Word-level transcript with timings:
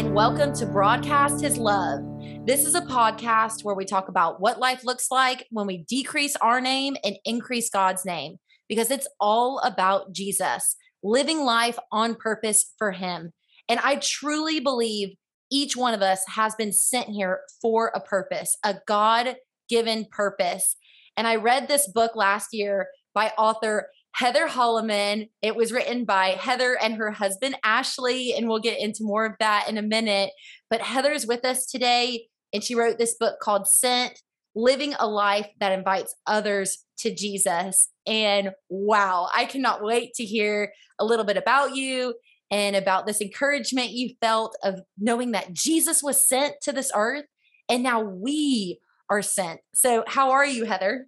and 0.00 0.14
welcome 0.14 0.50
to 0.50 0.64
Broadcast 0.64 1.42
His 1.42 1.58
Love. 1.58 2.00
This 2.46 2.64
is 2.64 2.74
a 2.74 2.80
podcast 2.80 3.64
where 3.64 3.74
we 3.74 3.84
talk 3.84 4.08
about 4.08 4.40
what 4.40 4.58
life 4.58 4.82
looks 4.82 5.10
like 5.10 5.46
when 5.50 5.66
we 5.66 5.84
decrease 5.86 6.34
our 6.36 6.58
name 6.58 6.96
and 7.04 7.18
increase 7.26 7.68
God's 7.68 8.06
name, 8.06 8.38
because 8.66 8.90
it's 8.90 9.06
all 9.20 9.58
about 9.58 10.14
Jesus, 10.14 10.74
living 11.02 11.40
life 11.40 11.78
on 11.92 12.14
purpose 12.14 12.72
for 12.78 12.92
Him. 12.92 13.34
And 13.68 13.78
I 13.80 13.96
truly 13.96 14.58
believe 14.58 15.18
each 15.50 15.76
one 15.76 15.92
of 15.92 16.00
us 16.00 16.22
has 16.28 16.54
been 16.54 16.72
sent 16.72 17.08
here 17.08 17.40
for 17.60 17.88
a 17.94 18.00
purpose, 18.00 18.56
a 18.64 18.76
God 18.86 19.36
given 19.68 20.06
purpose. 20.10 20.76
And 21.14 21.26
I 21.26 21.36
read 21.36 21.68
this 21.68 21.86
book 21.86 22.16
last 22.16 22.54
year 22.54 22.88
by 23.14 23.32
author 23.36 23.90
Heather 24.12 24.48
Holleman. 24.48 25.28
It 25.42 25.56
was 25.56 25.72
written 25.72 26.04
by 26.04 26.28
Heather 26.30 26.76
and 26.80 26.94
her 26.94 27.10
husband, 27.10 27.56
Ashley, 27.64 28.34
and 28.34 28.48
we'll 28.48 28.60
get 28.60 28.80
into 28.80 29.04
more 29.04 29.26
of 29.26 29.34
that 29.40 29.66
in 29.68 29.78
a 29.78 29.82
minute. 29.82 30.30
But 30.68 30.82
Heather's 30.82 31.26
with 31.26 31.44
us 31.44 31.66
today, 31.66 32.26
and 32.52 32.62
she 32.62 32.74
wrote 32.74 32.98
this 32.98 33.14
book 33.18 33.36
called 33.40 33.66
Sent 33.66 34.20
Living 34.54 34.94
a 34.98 35.06
Life 35.06 35.48
That 35.60 35.72
Invites 35.72 36.14
Others 36.26 36.84
to 36.98 37.14
Jesus. 37.14 37.88
And 38.06 38.50
wow, 38.68 39.28
I 39.34 39.44
cannot 39.44 39.82
wait 39.82 40.14
to 40.14 40.24
hear 40.24 40.72
a 40.98 41.04
little 41.04 41.24
bit 41.24 41.36
about 41.36 41.76
you 41.76 42.14
and 42.50 42.74
about 42.74 43.06
this 43.06 43.20
encouragement 43.20 43.90
you 43.90 44.14
felt 44.20 44.56
of 44.64 44.80
knowing 44.98 45.30
that 45.30 45.52
Jesus 45.52 46.02
was 46.02 46.28
sent 46.28 46.56
to 46.62 46.72
this 46.72 46.90
earth 46.94 47.24
and 47.68 47.82
now 47.82 48.00
we 48.00 48.80
are 49.08 49.22
sent. 49.22 49.60
So, 49.74 50.04
how 50.06 50.30
are 50.32 50.44
you, 50.44 50.64
Heather? 50.64 51.06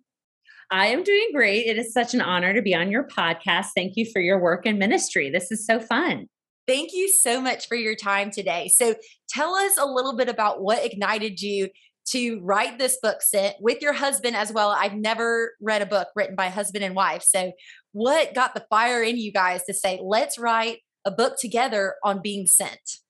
I 0.73 0.87
am 0.87 1.03
doing 1.03 1.29
great. 1.35 1.67
It 1.67 1.77
is 1.77 1.93
such 1.93 2.15
an 2.15 2.23
honor 2.23 2.55
to 2.55 2.63
be 2.63 2.75
on 2.75 2.91
your 2.91 3.07
podcast. 3.07 3.67
Thank 3.77 3.93
you 3.97 4.07
for 4.11 4.23
your 4.23 4.41
work 4.41 4.65
and 4.65 4.79
ministry. 4.79 5.29
This 5.29 5.53
is 5.53 5.67
so 5.67 5.79
fun. 5.79 6.29
Thank 6.67 6.95
you 6.95 7.11
so 7.11 7.43
much 7.43 7.69
for 7.69 7.75
your 7.75 7.95
time 7.95 8.31
today. 8.31 8.69
So, 8.75 8.95
tell 9.29 9.55
us 9.55 9.77
a 9.79 9.85
little 9.85 10.17
bit 10.17 10.31
about 10.31 10.63
what 10.63 10.83
ignited 10.83 11.43
you 11.43 11.69
to 12.13 12.41
write 12.41 12.79
this 12.79 12.97
book, 13.03 13.21
Sent, 13.21 13.57
with 13.61 13.83
your 13.83 13.93
husband 13.93 14.35
as 14.35 14.51
well. 14.51 14.71
I've 14.71 14.95
never 14.95 15.53
read 15.61 15.83
a 15.83 15.87
book 15.87 16.09
written 16.17 16.37
by 16.37 16.49
husband 16.49 16.85
and 16.85 16.95
wife. 16.95 17.23
So, 17.23 17.53
what 17.93 18.33
got 18.33 18.55
the 18.55 18.65
fire 18.71 19.03
in 19.03 19.19
you 19.19 19.31
guys 19.31 19.65
to 19.65 19.75
say, 19.75 20.01
let's 20.03 20.39
write 20.39 20.79
a 21.05 21.11
book 21.11 21.37
together 21.39 21.97
on 22.03 22.23
being 22.23 22.47
sent? 22.47 23.01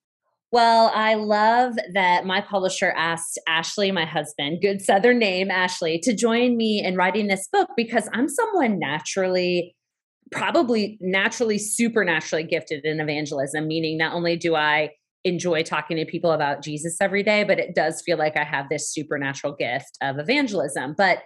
Well, 0.52 0.92
I 0.94 1.14
love 1.14 1.76
that 1.94 2.26
my 2.26 2.42
publisher 2.42 2.92
asked 2.94 3.40
Ashley, 3.48 3.90
my 3.90 4.04
husband, 4.04 4.60
good 4.60 4.82
Southern 4.82 5.18
name, 5.18 5.50
Ashley, 5.50 5.98
to 6.00 6.14
join 6.14 6.58
me 6.58 6.84
in 6.84 6.94
writing 6.94 7.26
this 7.26 7.48
book 7.50 7.70
because 7.74 8.06
I'm 8.12 8.28
someone 8.28 8.78
naturally, 8.78 9.74
probably 10.30 10.98
naturally, 11.00 11.56
supernaturally 11.56 12.44
gifted 12.44 12.84
in 12.84 13.00
evangelism, 13.00 13.66
meaning 13.66 13.96
not 13.96 14.12
only 14.12 14.36
do 14.36 14.54
I 14.54 14.90
enjoy 15.24 15.62
talking 15.62 15.96
to 15.96 16.04
people 16.04 16.32
about 16.32 16.62
Jesus 16.62 16.98
every 17.00 17.22
day, 17.22 17.44
but 17.44 17.58
it 17.58 17.74
does 17.74 18.02
feel 18.02 18.18
like 18.18 18.36
I 18.36 18.44
have 18.44 18.68
this 18.68 18.92
supernatural 18.92 19.54
gift 19.58 19.96
of 20.02 20.18
evangelism. 20.18 20.94
But 20.98 21.20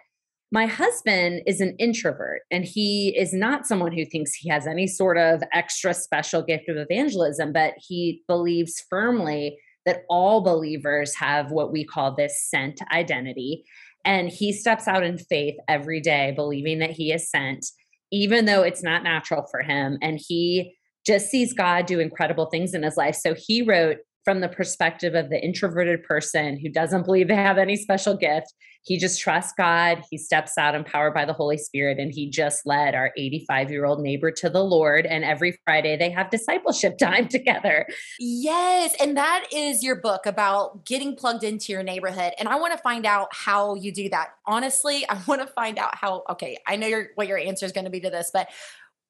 my 0.53 0.67
husband 0.67 1.43
is 1.47 1.61
an 1.61 1.75
introvert 1.79 2.43
and 2.51 2.65
he 2.65 3.17
is 3.17 3.33
not 3.33 3.67
someone 3.67 3.93
who 3.93 4.05
thinks 4.05 4.33
he 4.33 4.49
has 4.49 4.67
any 4.67 4.87
sort 4.87 5.19
of 5.19 5.43
extra 5.53 5.93
special 5.93 6.43
gift 6.43 6.69
of 6.69 6.77
evangelism, 6.77 7.53
but 7.53 7.75
he 7.79 8.23
believes 8.29 8.83
firmly 8.89 9.59
that 9.87 10.03
all 10.09 10.43
believers 10.43 11.15
have 11.17 11.51
what 11.51 11.73
we 11.73 11.85
call 11.85 12.15
this 12.15 12.41
sent 12.49 12.81
identity. 12.93 13.65
And 14.05 14.29
he 14.29 14.53
steps 14.53 14.87
out 14.87 15.03
in 15.03 15.19
faith 15.19 15.57
every 15.69 16.01
day, 16.01 16.33
believing 16.37 16.79
that 16.79 16.91
he 16.91 17.13
is 17.13 17.29
sent, 17.29 17.67
even 18.13 18.45
though 18.45 18.63
it's 18.63 18.83
not 18.83 19.03
natural 19.03 19.47
for 19.51 19.63
him. 19.63 19.99
And 20.01 20.21
he 20.25 20.77
just 21.05 21.29
sees 21.29 21.53
God 21.53 21.87
do 21.87 22.01
incredible 22.01 22.47
things 22.47 22.75
in 22.75 22.83
his 22.83 22.97
life. 22.97 23.17
So 23.17 23.35
he 23.35 23.63
wrote 23.63 23.99
from 24.27 24.41
the 24.41 24.49
perspective 24.49 25.15
of 25.15 25.31
the 25.31 25.41
introverted 25.41 26.03
person 26.03 26.59
who 26.59 26.69
doesn't 26.69 27.05
believe 27.05 27.29
they 27.29 27.37
have 27.37 27.59
any 27.59 27.77
special 27.77 28.17
gift. 28.17 28.53
He 28.83 28.99
just 28.99 29.21
trusts 29.21 29.53
God. 29.57 30.03
He 30.11 30.19
steps 30.19 30.59
out 30.59 30.75
empowered 30.75 31.15
by 31.15 31.25
the 31.25 31.33
Holy 31.33 31.57
Spirit. 31.57 32.01
And 32.01 32.13
he 32.13 32.29
just 32.29 32.67
led 32.67 32.97
our 32.97 33.13
85 33.17 33.71
year 33.71 33.85
old 33.85 34.01
neighbor 34.01 34.33
to 34.33 34.51
the 34.51 34.65
Lord. 34.65 35.07
And 35.07 35.23
every 35.23 35.57
Friday 35.65 35.97
they 35.97 36.11
have 36.11 36.29
discipleship 36.29 36.99
time 37.01 37.29
together. 37.29 37.87
Yes. 38.19 38.97
And 39.01 39.17
that 39.17 39.45
is 39.53 39.85
your 39.85 39.95
book 39.95 40.27
about 40.27 40.85
getting 40.85 41.15
plugged 41.15 41.45
into 41.45 41.73
your 41.73 41.85
neighborhood. 41.85 42.33
And 42.37 42.49
I 42.49 42.57
want 42.57 42.73
to 42.73 42.79
find 42.81 43.07
out 43.07 43.29
how 43.31 43.77
you 43.77 43.93
do 43.93 44.09
that. 44.09 44.31
Honestly, 44.45 45.09
I 45.09 45.21
want 45.29 45.41
to 45.41 45.47
find 45.47 45.79
out 45.79 45.95
how, 45.95 46.25
okay, 46.31 46.59
I 46.67 46.75
know 46.75 46.89
your, 46.89 47.11
what 47.15 47.29
your 47.29 47.39
answer 47.39 47.65
is 47.65 47.71
going 47.71 47.85
to 47.85 47.91
be 47.91 48.01
to 48.01 48.11
this, 48.11 48.31
but 48.33 48.49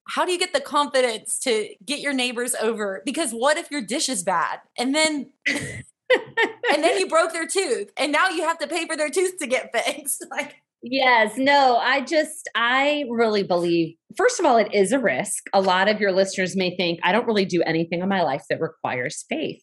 how 0.08 0.24
do 0.24 0.32
you 0.32 0.38
get 0.38 0.52
the 0.52 0.60
confidence 0.60 1.38
to 1.40 1.68
get 1.84 2.00
your 2.00 2.12
neighbors 2.12 2.54
over? 2.54 3.02
Because 3.04 3.32
what 3.32 3.56
if 3.56 3.70
your 3.70 3.82
dish 3.82 4.08
is 4.08 4.22
bad 4.22 4.60
and 4.78 4.94
then 4.94 5.32
and 5.46 6.84
then 6.84 6.98
you 6.98 7.08
broke 7.08 7.32
their 7.32 7.46
tooth 7.46 7.90
and 7.96 8.12
now 8.12 8.28
you 8.28 8.42
have 8.42 8.58
to 8.58 8.68
pay 8.68 8.86
for 8.86 8.96
their 8.96 9.10
tooth 9.10 9.38
to 9.38 9.46
get 9.46 9.70
fixed? 9.74 10.24
Like 10.30 10.56
Yes, 10.82 11.36
no, 11.36 11.78
I 11.78 12.02
just 12.02 12.48
I 12.54 13.06
really 13.10 13.42
believe 13.42 13.96
first 14.16 14.38
of 14.38 14.46
all 14.46 14.56
it 14.56 14.72
is 14.72 14.92
a 14.92 15.00
risk. 15.00 15.44
A 15.52 15.60
lot 15.60 15.88
of 15.88 16.00
your 16.00 16.12
listeners 16.12 16.54
may 16.54 16.76
think 16.76 17.00
I 17.02 17.10
don't 17.12 17.26
really 17.26 17.44
do 17.44 17.62
anything 17.62 18.02
in 18.02 18.08
my 18.08 18.22
life 18.22 18.44
that 18.50 18.60
requires 18.60 19.24
faith. 19.28 19.62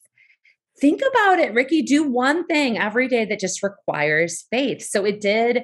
Think 0.82 1.02
about 1.02 1.40
it, 1.40 1.54
Ricky, 1.54 1.82
do 1.82 2.04
one 2.04 2.46
thing 2.48 2.78
every 2.78 3.08
day 3.08 3.26
that 3.26 3.40
just 3.40 3.64
requires 3.64 4.46
faith. 4.52 4.82
So 4.82 5.06
it 5.06 5.22
did 5.22 5.62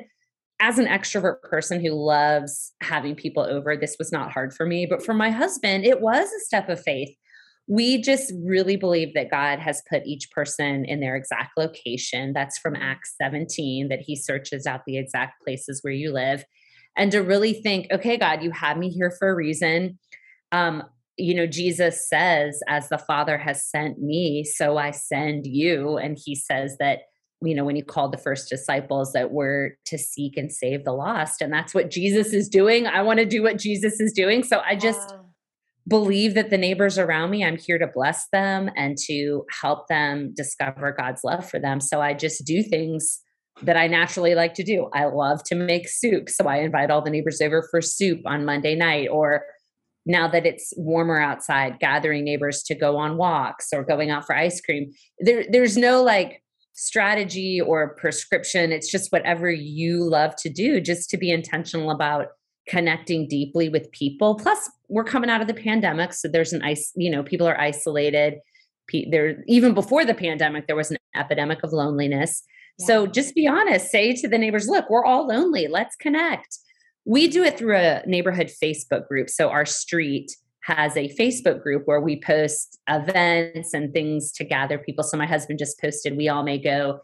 as 0.60 0.78
an 0.78 0.88
extrovert 0.88 1.42
person 1.42 1.84
who 1.84 1.92
loves 1.92 2.74
having 2.82 3.16
people 3.16 3.44
over, 3.44 3.78
this 3.78 3.96
was 3.98 4.12
not 4.12 4.32
hard 4.32 4.54
for 4.54 4.66
me. 4.66 4.86
But 4.86 5.04
for 5.04 5.14
my 5.14 5.30
husband, 5.30 5.86
it 5.86 6.02
was 6.02 6.30
a 6.32 6.46
step 6.46 6.68
of 6.70 6.82
faith. 6.82 7.10
We 7.68 8.02
just 8.02 8.34
really 8.44 8.76
believe 8.76 9.14
that 9.14 9.32
God 9.32 9.60
has 9.60 9.84
put 9.90 10.06
each 10.06 10.32
person 10.32 10.86
in 10.86 11.00
their 11.00 11.16
exact 11.16 11.52
location. 11.56 12.34
That's 12.34 12.58
from 12.58 12.76
Acts 12.76 13.16
17, 13.22 13.90
that 13.90 14.02
he 14.02 14.16
searches 14.16 14.66
out 14.66 14.82
the 14.86 14.98
exact 14.98 15.42
places 15.44 15.80
where 15.82 15.94
you 15.94 16.12
live. 16.12 16.44
And 16.98 17.12
to 17.12 17.20
really 17.20 17.54
think, 17.54 17.88
okay, 17.92 18.18
God, 18.18 18.44
you 18.44 18.52
have 18.52 18.78
me 18.78 18.90
here 18.90 19.14
for 19.18 19.30
a 19.30 19.36
reason. 19.36 20.00
Um, 20.52 20.84
you 21.16 21.36
know, 21.36 21.46
Jesus 21.46 22.10
says, 22.10 22.60
as 22.68 22.90
the 22.90 22.98
Father 22.98 23.38
has 23.38 23.66
sent 23.66 24.02
me, 24.02 24.44
so 24.44 24.78
I 24.78 24.92
send 24.92 25.46
you. 25.46 25.98
And 25.98 26.18
he 26.22 26.34
says 26.34 26.76
that 26.80 27.02
you 27.42 27.56
know, 27.56 27.64
when 27.64 27.76
he 27.76 27.82
called 27.82 28.12
the 28.12 28.18
first 28.18 28.50
disciples 28.50 29.14
that 29.14 29.32
were 29.32 29.78
to 29.86 29.98
seek 29.98 30.36
and 30.36 30.52
save 30.52 30.84
the 30.84 30.92
lost. 30.92 31.42
And 31.42 31.54
that's 31.54 31.74
what 31.74 31.90
Jesus 31.90 32.34
is 32.34 32.50
doing. 32.50 32.86
I 32.86 33.02
want 33.02 33.20
to 33.20 33.26
do 33.26 33.42
what 33.42 33.58
Jesus 33.58 34.00
is 34.00 34.12
doing. 34.12 34.44
So 34.44 34.62
I 34.66 34.76
just 34.76 35.12
wow. 35.12 35.26
believe 35.88 36.34
that 36.34 36.50
the 36.50 36.58
neighbors 36.58 36.98
around 36.98 37.30
me, 37.30 37.46
I'm 37.46 37.58
here 37.58 37.78
to 37.78 37.88
bless 37.88 38.28
them 38.34 38.70
and 38.76 38.98
to 39.06 39.46
help 39.62 39.88
them 39.88 40.34
discover 40.36 40.94
God's 40.98 41.22
love 41.24 41.50
for 41.50 41.60
them. 41.60 41.80
So 41.80 42.02
I 42.02 42.14
just 42.14 42.46
do 42.46 42.62
things 42.62 43.22
that 43.62 43.78
I 43.78 43.88
naturally 43.88 44.36
like 44.36 44.54
to 44.56 44.64
do. 44.64 44.90
I 44.94 45.06
love 45.06 45.44
to 45.46 45.56
make 45.56 45.88
soup. 45.88 46.30
So 46.30 46.48
I 46.48 46.58
invite 46.58 46.92
all 46.92 47.02
the 47.02 47.10
neighbors 47.10 47.42
over 47.42 47.68
for 47.72 47.82
soup 47.82 48.22
on 48.26 48.46
Monday 48.46 48.76
night 48.76 49.08
or 49.12 49.44
now 50.06 50.28
that 50.28 50.46
it's 50.46 50.74
warmer 50.76 51.20
outside, 51.20 51.80
gathering 51.80 52.24
neighbors 52.24 52.64
to 52.64 52.76
go 52.76 52.98
on 52.98 53.18
walks 53.18 53.68
or 53.74 53.84
going 53.84 54.10
out 54.10 54.26
for 54.26 54.36
ice 54.36 54.60
cream. 54.60 54.92
There, 55.20 55.46
there's 55.50 55.78
no 55.78 56.02
like 56.04 56.42
strategy 56.80 57.60
or 57.60 57.96
prescription. 57.96 58.72
It's 58.72 58.90
just 58.90 59.12
whatever 59.12 59.52
you 59.52 60.04
love 60.04 60.36
to 60.38 60.50
do, 60.50 60.80
just 60.80 61.10
to 61.10 61.18
be 61.18 61.30
intentional 61.30 61.92
about 61.92 62.28
connecting 62.68 63.28
deeply 63.28 63.68
with 63.68 63.92
people. 63.92 64.36
Plus, 64.36 64.70
we're 64.88 65.04
coming 65.04 65.30
out 65.30 65.42
of 65.42 65.48
the 65.48 65.54
pandemic, 65.54 66.14
so 66.14 66.28
there's 66.28 66.54
an 66.54 66.62
ice. 66.62 66.92
You 66.96 67.10
know, 67.10 67.24
people 67.24 67.48
are 67.48 67.60
isolated. 67.60 68.36
There, 69.12 69.44
even 69.48 69.74
before 69.74 70.06
the 70.06 70.16
pandemic, 70.16 70.68
there 70.68 70.76
was 70.76 70.90
an 70.90 70.98
epidemic 71.16 71.64
of 71.64 71.74
loneliness. 71.74 72.42
Yeah. 72.80 72.86
So 72.86 73.08
just 73.08 73.36
be 73.36 73.48
honest. 73.48 73.92
Say 73.92 74.14
to 74.14 74.28
the 74.28 74.38
neighbors, 74.38 74.68
"Look, 74.68 74.90
we're 74.90 75.06
all 75.06 75.28
lonely. 75.28 75.68
Let's 75.68 75.96
connect." 75.96 76.58
We 77.06 77.28
do 77.28 77.44
it 77.44 77.58
through 77.58 77.76
a 77.76 78.04
neighborhood 78.06 78.52
Facebook 78.64 79.08
group. 79.08 79.30
So 79.30 79.50
our 79.50 79.66
street 79.66 80.32
has 80.64 80.96
a 80.98 81.14
Facebook 81.18 81.64
group 81.64 81.84
where 81.86 82.02
we 82.02 82.20
post 82.22 82.78
events 82.90 83.74
and 83.74 83.94
things 83.94 84.32
to 84.34 84.44
gather 84.44 84.78
people. 84.78 85.04
So 85.04 85.18
my 85.18 85.26
husband 85.26 85.60
just 85.60 85.80
posted, 85.80 86.18
we 86.18 86.30
all 86.30 86.44
may 86.44 86.58
go 86.58 87.00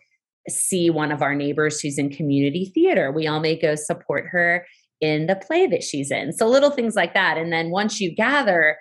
see 0.50 0.90
one 0.90 1.12
of 1.12 1.22
our 1.22 1.34
neighbors 1.34 1.80
who's 1.80 1.98
in 1.98 2.10
community 2.10 2.72
theater. 2.74 3.12
We 3.12 3.28
all 3.28 3.40
may 3.40 3.60
go 3.60 3.76
support 3.76 4.26
her 4.32 4.66
in 5.02 5.28
the 5.28 5.36
play 5.36 5.68
that 5.68 5.84
she's 5.84 6.12
in. 6.12 6.34
So 6.34 6.48
little 6.48 6.70
things 6.70 6.96
like 6.96 7.14
that. 7.14 7.38
And 7.38 7.52
then 7.52 7.72
once 7.72 8.00
you 8.00 8.14
gather, 8.14 8.78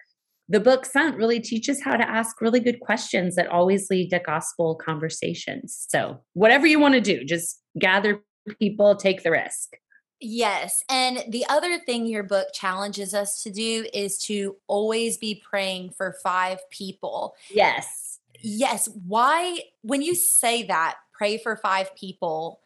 the 0.48 0.60
book 0.60 0.84
Sent 0.84 1.16
really 1.16 1.40
teaches 1.40 1.82
how 1.82 1.96
to 1.96 2.08
ask 2.08 2.40
really 2.40 2.60
good 2.60 2.80
questions 2.80 3.34
that 3.36 3.46
always 3.46 3.88
lead 3.88 4.10
to 4.10 4.18
gospel 4.18 4.74
conversations. 4.74 5.86
So 5.88 6.20
whatever 6.34 6.66
you 6.66 6.78
want 6.78 6.94
to 6.94 7.00
do, 7.00 7.24
just 7.24 7.60
gather 7.78 8.20
people, 8.58 8.94
take 8.94 9.22
the 9.22 9.30
risk. 9.30 9.76
Yes. 10.26 10.82
And 10.88 11.22
the 11.28 11.44
other 11.50 11.78
thing 11.78 12.06
your 12.06 12.22
book 12.22 12.48
challenges 12.54 13.12
us 13.12 13.42
to 13.42 13.50
do 13.50 13.86
is 13.92 14.16
to 14.24 14.56
always 14.68 15.18
be 15.18 15.34
praying 15.34 15.90
for 15.90 16.16
five 16.22 16.58
people. 16.70 17.36
Yes. 17.50 18.20
Yes. 18.40 18.88
Why, 19.06 19.58
when 19.82 20.00
you 20.00 20.14
say 20.14 20.62
that, 20.62 20.96
pray 21.12 21.36
for 21.36 21.56
five 21.56 21.94
people, 21.94 22.60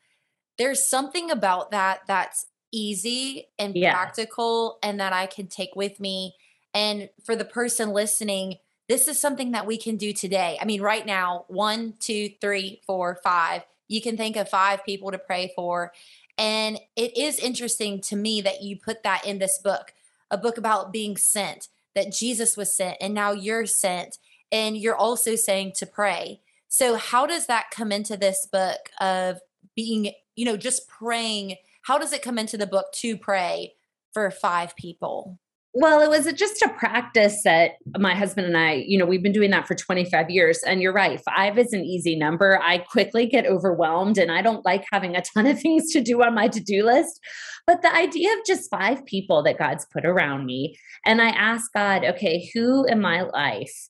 there's 0.56 0.88
something 0.88 1.32
about 1.32 1.72
that 1.72 2.02
that's 2.06 2.46
easy 2.70 3.48
and 3.58 3.74
yeah. 3.74 3.92
practical 3.92 4.78
and 4.80 5.00
that 5.00 5.12
I 5.12 5.26
can 5.26 5.48
take 5.48 5.74
with 5.74 5.98
me. 5.98 6.36
And 6.74 7.08
for 7.24 7.34
the 7.34 7.44
person 7.44 7.90
listening, 7.90 8.58
this 8.88 9.08
is 9.08 9.18
something 9.18 9.50
that 9.50 9.66
we 9.66 9.78
can 9.78 9.96
do 9.96 10.12
today. 10.12 10.58
I 10.62 10.64
mean, 10.64 10.80
right 10.80 11.04
now, 11.04 11.44
one, 11.48 11.94
two, 11.98 12.30
three, 12.40 12.82
four, 12.86 13.18
five. 13.24 13.62
You 13.88 14.00
can 14.00 14.16
think 14.16 14.36
of 14.36 14.48
five 14.48 14.84
people 14.84 15.10
to 15.10 15.18
pray 15.18 15.52
for. 15.56 15.92
And 16.38 16.78
it 16.94 17.16
is 17.18 17.38
interesting 17.38 18.00
to 18.02 18.16
me 18.16 18.40
that 18.42 18.62
you 18.62 18.76
put 18.76 19.02
that 19.02 19.26
in 19.26 19.38
this 19.38 19.58
book, 19.58 19.92
a 20.30 20.38
book 20.38 20.56
about 20.56 20.92
being 20.92 21.16
sent, 21.16 21.68
that 21.94 22.12
Jesus 22.12 22.56
was 22.56 22.74
sent, 22.74 22.96
and 23.00 23.12
now 23.12 23.32
you're 23.32 23.66
sent, 23.66 24.18
and 24.52 24.76
you're 24.76 24.96
also 24.96 25.34
saying 25.34 25.72
to 25.76 25.86
pray. 25.86 26.40
So, 26.68 26.96
how 26.96 27.26
does 27.26 27.46
that 27.46 27.70
come 27.70 27.90
into 27.90 28.16
this 28.16 28.46
book 28.46 28.90
of 29.00 29.40
being, 29.74 30.12
you 30.36 30.44
know, 30.44 30.56
just 30.56 30.88
praying? 30.88 31.56
How 31.82 31.98
does 31.98 32.12
it 32.12 32.22
come 32.22 32.38
into 32.38 32.56
the 32.56 32.66
book 32.66 32.86
to 32.94 33.16
pray 33.16 33.74
for 34.12 34.30
five 34.30 34.76
people? 34.76 35.38
Well, 35.80 36.00
it 36.00 36.10
was 36.10 36.26
just 36.32 36.60
a 36.60 36.70
practice 36.70 37.42
that 37.44 37.74
my 37.96 38.12
husband 38.12 38.48
and 38.48 38.56
I, 38.56 38.84
you 38.88 38.98
know, 38.98 39.06
we've 39.06 39.22
been 39.22 39.30
doing 39.30 39.52
that 39.52 39.68
for 39.68 39.76
25 39.76 40.28
years. 40.28 40.58
And 40.64 40.82
you're 40.82 40.92
right, 40.92 41.20
five 41.20 41.56
is 41.56 41.72
an 41.72 41.84
easy 41.84 42.16
number. 42.16 42.60
I 42.60 42.78
quickly 42.78 43.26
get 43.26 43.46
overwhelmed 43.46 44.18
and 44.18 44.32
I 44.32 44.42
don't 44.42 44.64
like 44.64 44.84
having 44.90 45.14
a 45.14 45.22
ton 45.22 45.46
of 45.46 45.60
things 45.62 45.92
to 45.92 46.00
do 46.00 46.20
on 46.24 46.34
my 46.34 46.48
to 46.48 46.58
do 46.58 46.84
list. 46.84 47.20
But 47.64 47.82
the 47.82 47.94
idea 47.94 48.32
of 48.32 48.44
just 48.44 48.68
five 48.68 49.06
people 49.06 49.40
that 49.44 49.56
God's 49.56 49.86
put 49.92 50.04
around 50.04 50.46
me, 50.46 50.76
and 51.06 51.22
I 51.22 51.28
ask 51.28 51.72
God, 51.72 52.04
okay, 52.04 52.50
who 52.52 52.84
in 52.84 53.00
my 53.00 53.22
life, 53.22 53.88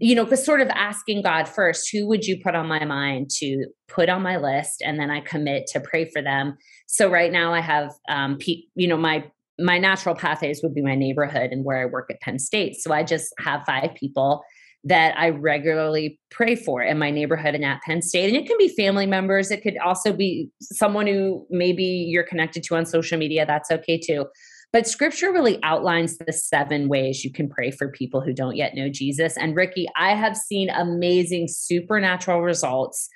you 0.00 0.14
know, 0.14 0.24
because 0.24 0.46
sort 0.46 0.62
of 0.62 0.68
asking 0.68 1.24
God 1.24 1.46
first, 1.46 1.90
who 1.92 2.08
would 2.08 2.24
you 2.24 2.42
put 2.42 2.54
on 2.54 2.66
my 2.66 2.86
mind 2.86 3.28
to 3.36 3.66
put 3.86 4.08
on 4.08 4.22
my 4.22 4.38
list? 4.38 4.82
And 4.82 4.98
then 4.98 5.10
I 5.10 5.20
commit 5.20 5.66
to 5.72 5.80
pray 5.80 6.06
for 6.06 6.22
them. 6.22 6.56
So 6.86 7.10
right 7.10 7.30
now 7.30 7.52
I 7.52 7.60
have, 7.60 7.92
um, 8.08 8.38
you 8.46 8.88
know, 8.88 8.96
my 8.96 9.30
my 9.58 9.78
natural 9.78 10.14
pathways 10.14 10.60
would 10.62 10.74
be 10.74 10.82
my 10.82 10.94
neighborhood 10.94 11.50
and 11.50 11.64
where 11.64 11.80
I 11.80 11.86
work 11.86 12.10
at 12.10 12.20
Penn 12.20 12.38
State. 12.38 12.76
So 12.76 12.92
I 12.92 13.02
just 13.02 13.32
have 13.38 13.64
five 13.64 13.94
people 13.94 14.42
that 14.84 15.18
I 15.18 15.30
regularly 15.30 16.20
pray 16.30 16.54
for 16.54 16.82
in 16.82 16.98
my 16.98 17.10
neighborhood 17.10 17.54
and 17.54 17.64
at 17.64 17.82
Penn 17.82 18.00
State. 18.00 18.28
And 18.28 18.36
it 18.36 18.46
can 18.46 18.56
be 18.58 18.68
family 18.68 19.06
members, 19.06 19.50
it 19.50 19.62
could 19.62 19.76
also 19.78 20.12
be 20.12 20.50
someone 20.60 21.06
who 21.06 21.46
maybe 21.50 21.84
you're 21.84 22.22
connected 22.22 22.62
to 22.64 22.76
on 22.76 22.86
social 22.86 23.18
media. 23.18 23.44
That's 23.44 23.70
okay 23.70 23.98
too. 23.98 24.26
But 24.72 24.86
scripture 24.86 25.32
really 25.32 25.58
outlines 25.62 26.18
the 26.18 26.32
seven 26.32 26.88
ways 26.88 27.24
you 27.24 27.32
can 27.32 27.48
pray 27.48 27.70
for 27.70 27.90
people 27.90 28.20
who 28.20 28.34
don't 28.34 28.56
yet 28.56 28.74
know 28.74 28.88
Jesus. 28.90 29.36
And 29.36 29.56
Ricky, 29.56 29.88
I 29.96 30.14
have 30.14 30.36
seen 30.36 30.68
amazing 30.68 31.48
supernatural 31.48 32.42
results 32.42 33.08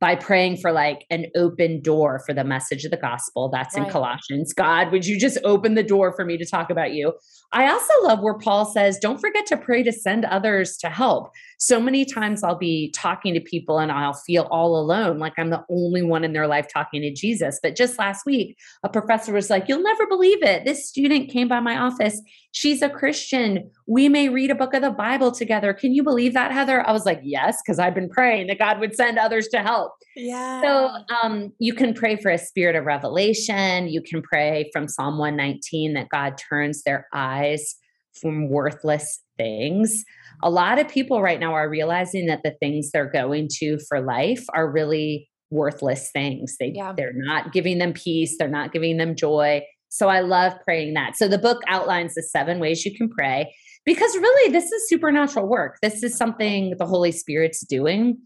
by 0.00 0.16
praying 0.16 0.56
for 0.56 0.72
like 0.72 1.04
an 1.10 1.26
open 1.36 1.82
door 1.82 2.22
for 2.26 2.32
the 2.32 2.42
message 2.42 2.84
of 2.84 2.90
the 2.90 2.96
gospel. 2.96 3.50
That's 3.50 3.76
right. 3.76 3.86
in 3.86 3.92
Colossians. 3.92 4.54
God, 4.54 4.90
would 4.92 5.06
you 5.06 5.20
just 5.20 5.36
open 5.44 5.74
the 5.74 5.82
door 5.82 6.12
for 6.12 6.24
me 6.24 6.38
to 6.38 6.46
talk 6.46 6.70
about 6.70 6.94
you? 6.94 7.12
I 7.52 7.68
also 7.68 7.92
love 8.04 8.20
where 8.20 8.38
Paul 8.38 8.64
says, 8.64 8.98
don't 8.98 9.20
forget 9.20 9.44
to 9.46 9.56
pray 9.56 9.82
to 9.82 9.92
send 9.92 10.24
others 10.24 10.76
to 10.78 10.88
help. 10.88 11.30
So 11.58 11.80
many 11.80 12.04
times 12.04 12.44
I'll 12.44 12.56
be 12.56 12.92
talking 12.96 13.34
to 13.34 13.40
people 13.40 13.78
and 13.78 13.90
I'll 13.90 14.14
feel 14.14 14.44
all 14.50 14.80
alone, 14.80 15.18
like 15.18 15.32
I'm 15.36 15.50
the 15.50 15.64
only 15.68 16.02
one 16.02 16.24
in 16.24 16.32
their 16.32 16.46
life 16.46 16.68
talking 16.72 17.02
to 17.02 17.12
Jesus. 17.12 17.58
But 17.60 17.76
just 17.76 17.98
last 17.98 18.24
week, 18.24 18.56
a 18.84 18.88
professor 18.88 19.32
was 19.32 19.50
like, 19.50 19.68
You'll 19.68 19.82
never 19.82 20.06
believe 20.06 20.42
it. 20.42 20.64
This 20.64 20.88
student 20.88 21.30
came 21.30 21.48
by 21.48 21.60
my 21.60 21.76
office. 21.76 22.22
She's 22.52 22.82
a 22.82 22.88
Christian. 22.88 23.70
We 23.90 24.08
may 24.08 24.28
read 24.28 24.52
a 24.52 24.54
book 24.54 24.72
of 24.72 24.82
the 24.82 24.92
Bible 24.92 25.32
together. 25.32 25.74
Can 25.74 25.92
you 25.92 26.04
believe 26.04 26.32
that, 26.34 26.52
Heather? 26.52 26.86
I 26.86 26.92
was 26.92 27.04
like, 27.04 27.18
Yes, 27.24 27.60
because 27.60 27.80
I've 27.80 27.94
been 27.94 28.08
praying 28.08 28.46
that 28.46 28.60
God 28.60 28.78
would 28.78 28.94
send 28.94 29.18
others 29.18 29.48
to 29.48 29.62
help. 29.62 29.94
Yeah. 30.14 30.62
So 30.62 30.90
um, 31.20 31.52
you 31.58 31.74
can 31.74 31.92
pray 31.92 32.14
for 32.14 32.30
a 32.30 32.38
spirit 32.38 32.76
of 32.76 32.84
revelation. 32.84 33.88
You 33.88 34.00
can 34.00 34.22
pray 34.22 34.70
from 34.72 34.86
Psalm 34.86 35.18
119 35.18 35.94
that 35.94 36.08
God 36.08 36.38
turns 36.38 36.84
their 36.84 37.08
eyes 37.12 37.74
from 38.20 38.48
worthless 38.48 39.24
things. 39.36 40.04
A 40.44 40.50
lot 40.50 40.78
of 40.78 40.86
people 40.86 41.20
right 41.20 41.40
now 41.40 41.54
are 41.54 41.68
realizing 41.68 42.26
that 42.26 42.44
the 42.44 42.54
things 42.60 42.92
they're 42.92 43.10
going 43.10 43.48
to 43.58 43.76
for 43.88 44.00
life 44.00 44.44
are 44.54 44.70
really 44.70 45.28
worthless 45.50 46.12
things. 46.12 46.54
They 46.60 46.74
yeah. 46.76 46.92
they're 46.96 47.12
not 47.12 47.52
giving 47.52 47.78
them 47.78 47.92
peace, 47.92 48.36
they're 48.38 48.46
not 48.46 48.72
giving 48.72 48.98
them 48.98 49.16
joy. 49.16 49.62
So 49.88 50.06
I 50.08 50.20
love 50.20 50.52
praying 50.62 50.94
that. 50.94 51.16
So 51.16 51.26
the 51.26 51.38
book 51.38 51.60
outlines 51.66 52.14
the 52.14 52.22
seven 52.22 52.60
ways 52.60 52.84
you 52.84 52.96
can 52.96 53.08
pray 53.08 53.52
because 53.90 54.16
really 54.18 54.52
this 54.52 54.70
is 54.70 54.88
supernatural 54.88 55.48
work. 55.48 55.78
This 55.82 56.04
is 56.04 56.16
something 56.16 56.76
the 56.78 56.86
Holy 56.86 57.10
Spirit's 57.10 57.66
doing. 57.66 58.18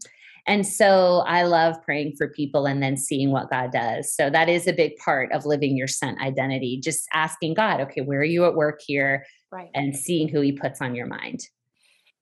And 0.45 0.63
so 0.63 1.23
I 1.25 1.41
love 1.41 1.81
praying 1.83 2.17
for 2.19 2.27
people 2.27 2.67
and 2.67 2.83
then 2.83 2.97
seeing 2.97 3.31
what 3.31 3.49
God 3.49 3.71
does. 3.71 4.13
So 4.13 4.29
that 4.29 4.47
is 4.47 4.67
a 4.67 4.73
big 4.73 4.95
part 4.97 5.31
of 5.31 5.43
living 5.43 5.75
your 5.75 5.87
sent 5.87 6.21
identity, 6.21 6.79
just 6.83 7.07
asking 7.13 7.55
God, 7.55 7.81
okay, 7.81 8.01
where 8.01 8.19
are 8.19 8.23
you 8.23 8.45
at 8.45 8.53
work 8.53 8.79
here? 8.85 9.25
Right. 9.51 9.71
And 9.73 9.95
seeing 9.95 10.27
who 10.27 10.39
he 10.41 10.51
puts 10.51 10.81
on 10.81 10.93
your 10.93 11.07
mind. 11.07 11.39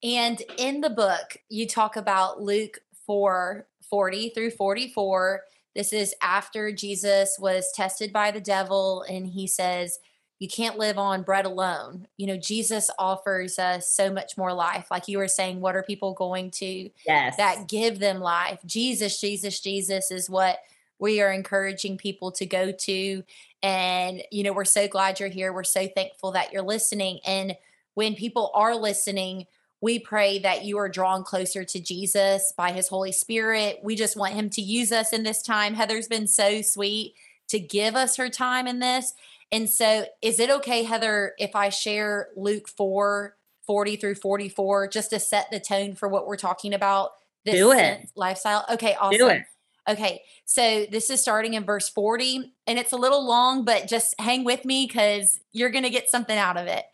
And 0.02 0.42
in 0.58 0.80
the 0.80 0.90
book, 0.90 1.36
you 1.50 1.68
talk 1.68 1.98
about 1.98 2.42
Luke 2.42 2.80
4 3.06 3.68
40 3.90 4.30
through 4.30 4.52
44. 4.52 5.42
This 5.76 5.92
is 5.92 6.16
after 6.22 6.72
Jesus 6.72 7.36
was 7.38 7.74
tested 7.76 8.14
by 8.14 8.32
the 8.32 8.40
devil, 8.40 9.04
and 9.10 9.28
he 9.28 9.48
says, 9.48 10.00
you 10.44 10.50
can't 10.50 10.78
live 10.78 10.98
on 10.98 11.22
bread 11.22 11.46
alone. 11.46 12.06
You 12.18 12.28
know, 12.28 12.36
Jesus 12.36 12.92
offers 13.00 13.58
us 13.58 13.88
so 13.88 14.12
much 14.12 14.36
more 14.36 14.52
life. 14.52 14.88
Like 14.92 15.08
you 15.08 15.20
were 15.20 15.30
saying, 15.30 15.62
what 15.62 15.74
are 15.74 15.84
people 15.84 16.12
going 16.12 16.52
to 16.52 16.90
yes. 17.08 17.38
that 17.38 17.70
give 17.70 18.00
them 18.00 18.20
life? 18.20 18.60
Jesus, 18.66 19.22
Jesus, 19.22 19.62
Jesus 19.62 20.12
is 20.12 20.30
what 20.30 20.60
we 21.00 21.22
are 21.22 21.32
encouraging 21.32 21.98
people 21.98 22.30
to 22.34 22.46
go 22.46 22.74
to. 22.74 23.24
And, 23.62 24.22
you 24.32 24.44
know, 24.44 24.52
we're 24.52 24.66
so 24.66 24.86
glad 24.86 25.22
you're 25.22 25.30
here. 25.30 25.54
We're 25.54 25.64
so 25.64 25.88
thankful 25.88 26.34
that 26.34 26.52
you're 26.52 26.62
listening. 26.62 27.22
And 27.26 27.56
when 27.94 28.14
people 28.14 28.52
are 28.54 28.76
listening, 28.76 29.48
we 29.80 29.98
pray 29.98 30.40
that 30.40 30.66
you 30.66 30.78
are 30.78 30.90
drawn 30.90 31.24
closer 31.24 31.64
to 31.64 31.80
Jesus 31.80 32.52
by 32.58 32.74
his 32.74 32.90
Holy 32.90 33.14
Spirit. 33.14 33.80
We 33.82 33.96
just 33.96 34.18
want 34.18 34.34
him 34.34 34.50
to 34.50 34.62
use 34.62 34.92
us 34.92 35.14
in 35.14 35.24
this 35.24 35.42
time. 35.42 35.74
Heather's 35.74 36.10
been 36.10 36.28
so 36.28 36.62
sweet 36.62 37.14
to 37.48 37.60
give 37.60 37.96
us 37.96 38.18
her 38.18 38.28
time 38.28 38.68
in 38.68 38.80
this. 38.80 39.14
And 39.52 39.70
so, 39.70 40.06
is 40.22 40.40
it 40.40 40.50
okay, 40.50 40.84
Heather, 40.84 41.34
if 41.38 41.56
I 41.56 41.70
share 41.70 42.30
Luke 42.36 42.68
4 42.68 43.36
40 43.66 43.96
through 43.96 44.16
44 44.16 44.88
just 44.90 45.12
to 45.12 45.20
set 45.20 45.50
the 45.50 45.60
tone 45.60 45.96
for 45.96 46.10
what 46.10 46.28
we're 46.28 46.36
talking 46.36 46.74
about? 46.74 47.12
This 47.46 47.56
Do 47.56 47.72
it. 47.72 48.10
Lifestyle. 48.16 48.66
Okay, 48.72 48.96
awesome. 49.00 49.18
Do 49.18 49.28
it. 49.28 49.44
Okay, 49.88 50.22
so 50.46 50.86
this 50.92 51.10
is 51.10 51.22
starting 51.22 51.56
in 51.56 51.66
verse 51.66 51.90
40, 51.90 52.54
and 52.68 52.80
it's 52.80 52.94
a 52.94 52.98
little 52.98 53.26
long, 53.26 53.66
but 53.66 53.86
just 53.88 54.16
hang 54.18 54.46
with 54.46 54.64
me 54.64 54.88
because 54.88 55.42
you're 55.52 55.72
going 55.72 55.84
to 55.84 55.90
get 55.90 56.10
something 56.10 56.38
out 56.38 56.56
of 56.56 56.68
it. 56.68 56.86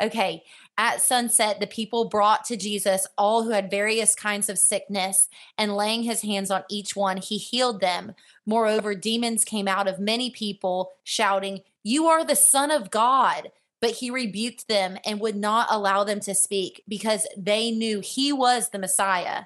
Okay, 0.00 0.44
at 0.78 1.02
sunset, 1.02 1.58
the 1.58 1.66
people 1.66 2.08
brought 2.08 2.44
to 2.44 2.56
Jesus 2.56 3.06
all 3.18 3.42
who 3.42 3.50
had 3.50 3.68
various 3.68 4.14
kinds 4.14 4.48
of 4.48 4.58
sickness, 4.58 5.28
and 5.58 5.74
laying 5.74 6.04
his 6.04 6.22
hands 6.22 6.52
on 6.52 6.62
each 6.70 6.94
one, 6.94 7.16
he 7.16 7.36
healed 7.36 7.80
them. 7.80 8.14
Moreover, 8.44 8.94
demons 8.94 9.44
came 9.44 9.66
out 9.66 9.88
of 9.88 9.98
many 9.98 10.30
people, 10.30 10.92
shouting, 11.02 11.62
you 11.86 12.06
are 12.06 12.24
the 12.24 12.34
Son 12.34 12.70
of 12.70 12.90
God. 12.90 13.52
But 13.80 13.90
he 13.90 14.10
rebuked 14.10 14.68
them 14.68 14.96
and 15.04 15.20
would 15.20 15.36
not 15.36 15.68
allow 15.70 16.02
them 16.02 16.18
to 16.20 16.34
speak 16.34 16.82
because 16.88 17.26
they 17.36 17.70
knew 17.70 18.00
he 18.00 18.32
was 18.32 18.70
the 18.70 18.78
Messiah. 18.78 19.42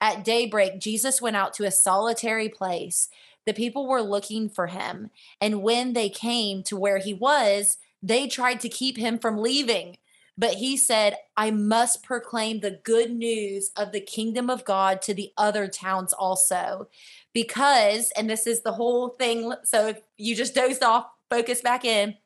At 0.00 0.24
daybreak, 0.24 0.80
Jesus 0.80 1.20
went 1.20 1.36
out 1.36 1.52
to 1.54 1.64
a 1.64 1.70
solitary 1.70 2.48
place. 2.48 3.10
The 3.46 3.52
people 3.52 3.86
were 3.86 4.00
looking 4.00 4.48
for 4.48 4.68
him. 4.68 5.10
And 5.38 5.62
when 5.62 5.92
they 5.92 6.08
came 6.08 6.62
to 6.64 6.78
where 6.78 6.96
he 6.96 7.12
was, 7.12 7.76
they 8.02 8.26
tried 8.26 8.60
to 8.60 8.70
keep 8.70 8.96
him 8.96 9.18
from 9.18 9.36
leaving. 9.36 9.98
But 10.36 10.54
he 10.54 10.76
said, 10.76 11.16
I 11.36 11.50
must 11.50 12.02
proclaim 12.02 12.60
the 12.60 12.80
good 12.82 13.12
news 13.12 13.70
of 13.76 13.92
the 13.92 14.00
kingdom 14.00 14.50
of 14.50 14.64
God 14.64 15.00
to 15.02 15.14
the 15.14 15.30
other 15.36 15.68
towns 15.68 16.12
also. 16.12 16.88
Because, 17.32 18.10
and 18.16 18.28
this 18.28 18.46
is 18.46 18.62
the 18.62 18.72
whole 18.72 19.10
thing. 19.10 19.52
So 19.62 19.88
if 19.88 20.00
you 20.16 20.34
just 20.34 20.54
dozed 20.54 20.82
off 20.82 21.06
focus 21.34 21.60
back 21.60 21.84
in 21.84 22.16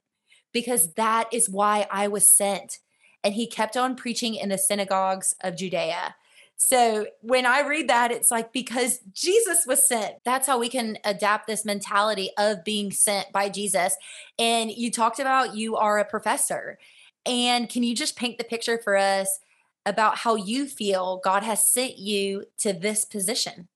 because 0.52 0.94
that 0.94 1.32
is 1.32 1.48
why 1.48 1.86
I 1.90 2.08
was 2.08 2.28
sent. 2.28 2.78
And 3.24 3.34
he 3.34 3.46
kept 3.46 3.76
on 3.76 3.96
preaching 3.96 4.34
in 4.34 4.50
the 4.50 4.58
synagogues 4.58 5.34
of 5.42 5.56
Judea. 5.56 6.14
So 6.56 7.06
when 7.20 7.46
I 7.46 7.60
read 7.60 7.88
that, 7.88 8.10
it's 8.10 8.30
like 8.30 8.52
because 8.52 8.98
Jesus 9.12 9.64
was 9.66 9.86
sent. 9.86 10.16
That's 10.24 10.46
how 10.46 10.58
we 10.58 10.68
can 10.68 10.98
adapt 11.04 11.46
this 11.46 11.64
mentality 11.64 12.30
of 12.36 12.64
being 12.64 12.90
sent 12.90 13.32
by 13.32 13.48
Jesus. 13.48 13.96
And 14.38 14.70
you 14.70 14.90
talked 14.90 15.20
about 15.20 15.54
you 15.54 15.76
are 15.76 15.98
a 15.98 16.04
professor. 16.04 16.78
And 17.24 17.68
can 17.68 17.82
you 17.82 17.94
just 17.94 18.16
paint 18.16 18.38
the 18.38 18.44
picture 18.44 18.78
for 18.82 18.96
us 18.96 19.38
about 19.86 20.18
how 20.18 20.34
you 20.34 20.66
feel 20.66 21.20
God 21.22 21.44
has 21.44 21.64
sent 21.64 21.98
you 21.98 22.44
to 22.58 22.72
this 22.72 23.04
position? 23.04 23.68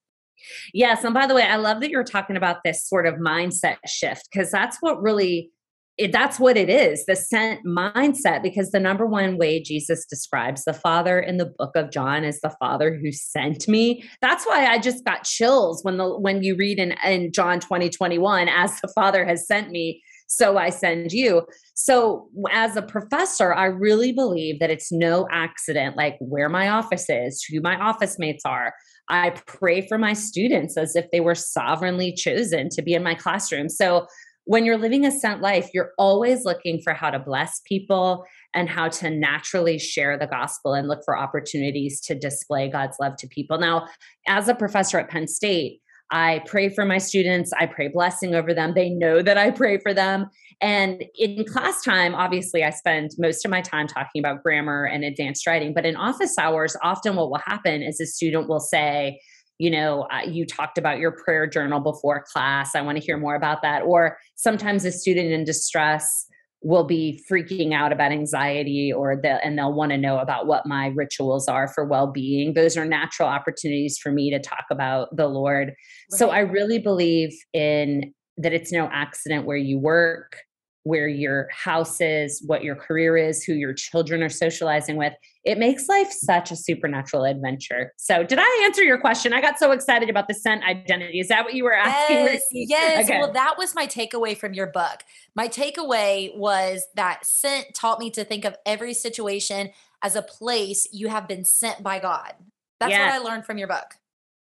Yes. 0.72 1.04
And 1.04 1.14
by 1.14 1.26
the 1.26 1.34
way, 1.34 1.42
I 1.42 1.56
love 1.56 1.80
that 1.80 1.90
you're 1.90 2.04
talking 2.04 2.36
about 2.36 2.58
this 2.64 2.86
sort 2.86 3.06
of 3.06 3.14
mindset 3.14 3.76
shift 3.86 4.28
because 4.32 4.50
that's 4.50 4.78
what 4.80 5.00
really 5.00 5.50
it, 5.98 6.10
that's 6.10 6.40
what 6.40 6.56
it 6.56 6.70
is 6.70 7.04
the 7.04 7.14
sent 7.14 7.66
mindset 7.66 8.42
because 8.42 8.70
the 8.70 8.80
number 8.80 9.06
one 9.06 9.36
way 9.36 9.62
jesus 9.62 10.06
describes 10.06 10.64
the 10.64 10.72
father 10.72 11.20
in 11.20 11.36
the 11.36 11.52
book 11.58 11.76
of 11.76 11.90
john 11.90 12.24
is 12.24 12.40
the 12.40 12.54
father 12.58 12.98
who 12.98 13.12
sent 13.12 13.68
me 13.68 14.02
that's 14.22 14.46
why 14.46 14.64
i 14.66 14.78
just 14.78 15.04
got 15.04 15.24
chills 15.24 15.84
when 15.84 15.98
the 15.98 16.18
when 16.18 16.42
you 16.42 16.56
read 16.56 16.78
in, 16.78 16.94
in 17.04 17.30
john 17.30 17.60
20 17.60 17.90
21 17.90 18.48
as 18.48 18.80
the 18.80 18.88
father 18.94 19.26
has 19.26 19.46
sent 19.46 19.70
me 19.70 20.02
so 20.32 20.56
I 20.56 20.70
send 20.70 21.12
you. 21.12 21.42
So, 21.74 22.28
as 22.50 22.76
a 22.76 22.82
professor, 22.82 23.52
I 23.52 23.66
really 23.66 24.12
believe 24.12 24.60
that 24.60 24.70
it's 24.70 24.90
no 24.90 25.28
accident, 25.30 25.94
like 25.96 26.16
where 26.20 26.48
my 26.48 26.68
office 26.68 27.06
is, 27.10 27.44
who 27.44 27.60
my 27.60 27.76
office 27.76 28.18
mates 28.18 28.44
are. 28.46 28.72
I 29.08 29.30
pray 29.46 29.86
for 29.86 29.98
my 29.98 30.12
students 30.12 30.76
as 30.76 30.96
if 30.96 31.10
they 31.10 31.20
were 31.20 31.34
sovereignly 31.34 32.12
chosen 32.12 32.68
to 32.70 32.82
be 32.82 32.94
in 32.94 33.02
my 33.02 33.14
classroom. 33.14 33.68
So, 33.68 34.06
when 34.44 34.64
you're 34.64 34.78
living 34.78 35.06
a 35.06 35.12
sent 35.12 35.40
life, 35.40 35.70
you're 35.72 35.92
always 35.98 36.44
looking 36.44 36.80
for 36.82 36.94
how 36.94 37.10
to 37.10 37.18
bless 37.20 37.60
people 37.64 38.24
and 38.54 38.68
how 38.68 38.88
to 38.88 39.08
naturally 39.08 39.78
share 39.78 40.18
the 40.18 40.26
gospel 40.26 40.74
and 40.74 40.88
look 40.88 41.02
for 41.04 41.16
opportunities 41.16 42.00
to 42.00 42.16
display 42.16 42.68
God's 42.68 42.96
love 43.00 43.16
to 43.18 43.28
people. 43.28 43.58
Now, 43.58 43.86
as 44.26 44.48
a 44.48 44.54
professor 44.54 44.98
at 44.98 45.08
Penn 45.08 45.28
State, 45.28 45.80
I 46.12 46.42
pray 46.46 46.68
for 46.68 46.84
my 46.84 46.98
students. 46.98 47.52
I 47.58 47.64
pray 47.66 47.88
blessing 47.88 48.34
over 48.34 48.52
them. 48.52 48.74
They 48.74 48.90
know 48.90 49.22
that 49.22 49.38
I 49.38 49.50
pray 49.50 49.78
for 49.78 49.94
them. 49.94 50.28
And 50.60 51.02
in 51.16 51.44
class 51.44 51.82
time, 51.82 52.14
obviously, 52.14 52.62
I 52.62 52.70
spend 52.70 53.12
most 53.18 53.44
of 53.44 53.50
my 53.50 53.62
time 53.62 53.88
talking 53.88 54.20
about 54.20 54.42
grammar 54.42 54.84
and 54.84 55.04
advanced 55.04 55.46
writing. 55.46 55.72
But 55.74 55.86
in 55.86 55.96
office 55.96 56.36
hours, 56.38 56.76
often 56.82 57.16
what 57.16 57.30
will 57.30 57.40
happen 57.44 57.82
is 57.82 57.98
a 57.98 58.06
student 58.06 58.48
will 58.48 58.60
say, 58.60 59.20
you 59.58 59.70
know, 59.70 60.02
uh, 60.12 60.20
you 60.26 60.44
talked 60.44 60.76
about 60.76 60.98
your 60.98 61.12
prayer 61.12 61.46
journal 61.46 61.80
before 61.80 62.24
class. 62.30 62.74
I 62.74 62.82
want 62.82 62.98
to 62.98 63.04
hear 63.04 63.16
more 63.16 63.34
about 63.34 63.62
that. 63.62 63.82
Or 63.82 64.18
sometimes 64.34 64.84
a 64.84 64.92
student 64.92 65.32
in 65.32 65.44
distress 65.44 66.26
will 66.62 66.84
be 66.84 67.22
freaking 67.30 67.74
out 67.74 67.92
about 67.92 68.12
anxiety 68.12 68.92
or 68.92 69.16
the 69.16 69.44
and 69.44 69.58
they'll 69.58 69.72
want 69.72 69.90
to 69.90 69.98
know 69.98 70.18
about 70.18 70.46
what 70.46 70.66
my 70.66 70.88
rituals 70.88 71.48
are 71.48 71.68
for 71.68 71.84
well-being 71.84 72.54
those 72.54 72.76
are 72.76 72.84
natural 72.84 73.28
opportunities 73.28 73.98
for 73.98 74.12
me 74.12 74.30
to 74.30 74.38
talk 74.38 74.64
about 74.70 75.14
the 75.16 75.26
lord 75.26 75.68
right. 75.68 76.18
so 76.18 76.30
i 76.30 76.38
really 76.38 76.78
believe 76.78 77.30
in 77.52 78.12
that 78.36 78.52
it's 78.52 78.72
no 78.72 78.88
accident 78.92 79.44
where 79.44 79.56
you 79.56 79.78
work 79.78 80.36
where 80.84 81.06
your 81.06 81.48
house 81.52 82.00
is, 82.00 82.42
what 82.46 82.64
your 82.64 82.74
career 82.74 83.16
is, 83.16 83.44
who 83.44 83.54
your 83.54 83.72
children 83.72 84.22
are 84.22 84.28
socializing 84.28 84.96
with. 84.96 85.12
It 85.44 85.58
makes 85.58 85.88
life 85.88 86.10
such 86.10 86.50
a 86.50 86.56
supernatural 86.56 87.24
adventure. 87.24 87.92
So, 87.96 88.24
did 88.24 88.38
I 88.40 88.62
answer 88.64 88.82
your 88.82 88.98
question? 88.98 89.32
I 89.32 89.40
got 89.40 89.58
so 89.58 89.72
excited 89.72 90.10
about 90.10 90.28
the 90.28 90.34
sent 90.34 90.64
identity. 90.64 91.20
Is 91.20 91.28
that 91.28 91.44
what 91.44 91.54
you 91.54 91.64
were 91.64 91.74
asking? 91.74 92.16
Yes. 92.16 92.46
yes. 92.52 93.04
Okay. 93.08 93.18
Well, 93.18 93.32
that 93.32 93.54
was 93.58 93.74
my 93.74 93.86
takeaway 93.86 94.36
from 94.36 94.54
your 94.54 94.68
book. 94.68 95.02
My 95.34 95.48
takeaway 95.48 96.36
was 96.36 96.86
that 96.94 97.24
sent 97.24 97.74
taught 97.74 97.98
me 97.98 98.10
to 98.10 98.24
think 98.24 98.44
of 98.44 98.56
every 98.66 98.94
situation 98.94 99.70
as 100.02 100.16
a 100.16 100.22
place 100.22 100.88
you 100.92 101.08
have 101.08 101.28
been 101.28 101.44
sent 101.44 101.82
by 101.82 101.98
God. 101.98 102.34
That's 102.80 102.90
yes. 102.90 103.14
what 103.14 103.20
I 103.20 103.24
learned 103.24 103.44
from 103.44 103.58
your 103.58 103.68
book. 103.68 103.94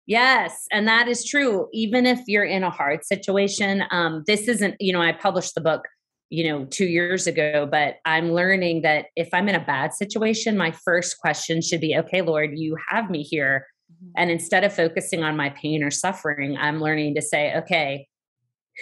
Yes, 0.07 0.67
and 0.71 0.87
that 0.87 1.09
is 1.09 1.25
true. 1.25 1.69
Even 1.73 2.07
if 2.07 2.21
you're 2.27 2.45
in 2.45 2.63
a 2.63 2.71
hard 2.71 3.05
situation, 3.05 3.83
um, 3.91 4.23
this 4.27 4.47
isn't. 4.47 4.77
You 4.79 4.93
know, 4.93 5.03
I 5.03 5.13
published 5.13 5.55
the 5.55 5.61
book 5.61 5.89
you 6.31 6.51
know, 6.51 6.65
two 6.65 6.87
years 6.87 7.27
ago, 7.27 7.69
but 7.71 7.97
I'm 8.05 8.33
learning 8.33 8.83
that 8.83 9.07
if 9.15 9.29
I'm 9.33 9.49
in 9.49 9.55
a 9.55 9.65
bad 9.65 9.95
situation, 9.95 10.57
my 10.57 10.73
first 10.73 11.19
question 11.19 11.63
should 11.63 11.81
be, 11.81 11.97
okay, 11.97 12.21
Lord, 12.23 12.59
you 12.59 12.77
have 12.89 13.11
me 13.11 13.23
here. 13.23 13.67
Mm-hmm. 13.93 14.11
And 14.17 14.31
instead 14.31 14.65
of 14.65 14.75
focusing 14.75 15.23
on 15.23 15.37
my 15.37 15.51
pain 15.51 15.85
or 15.85 15.91
suffering, 15.91 16.57
I'm 16.57 16.81
learning 16.81 17.15
to 17.15 17.23
say, 17.23 17.55
okay, 17.57 18.09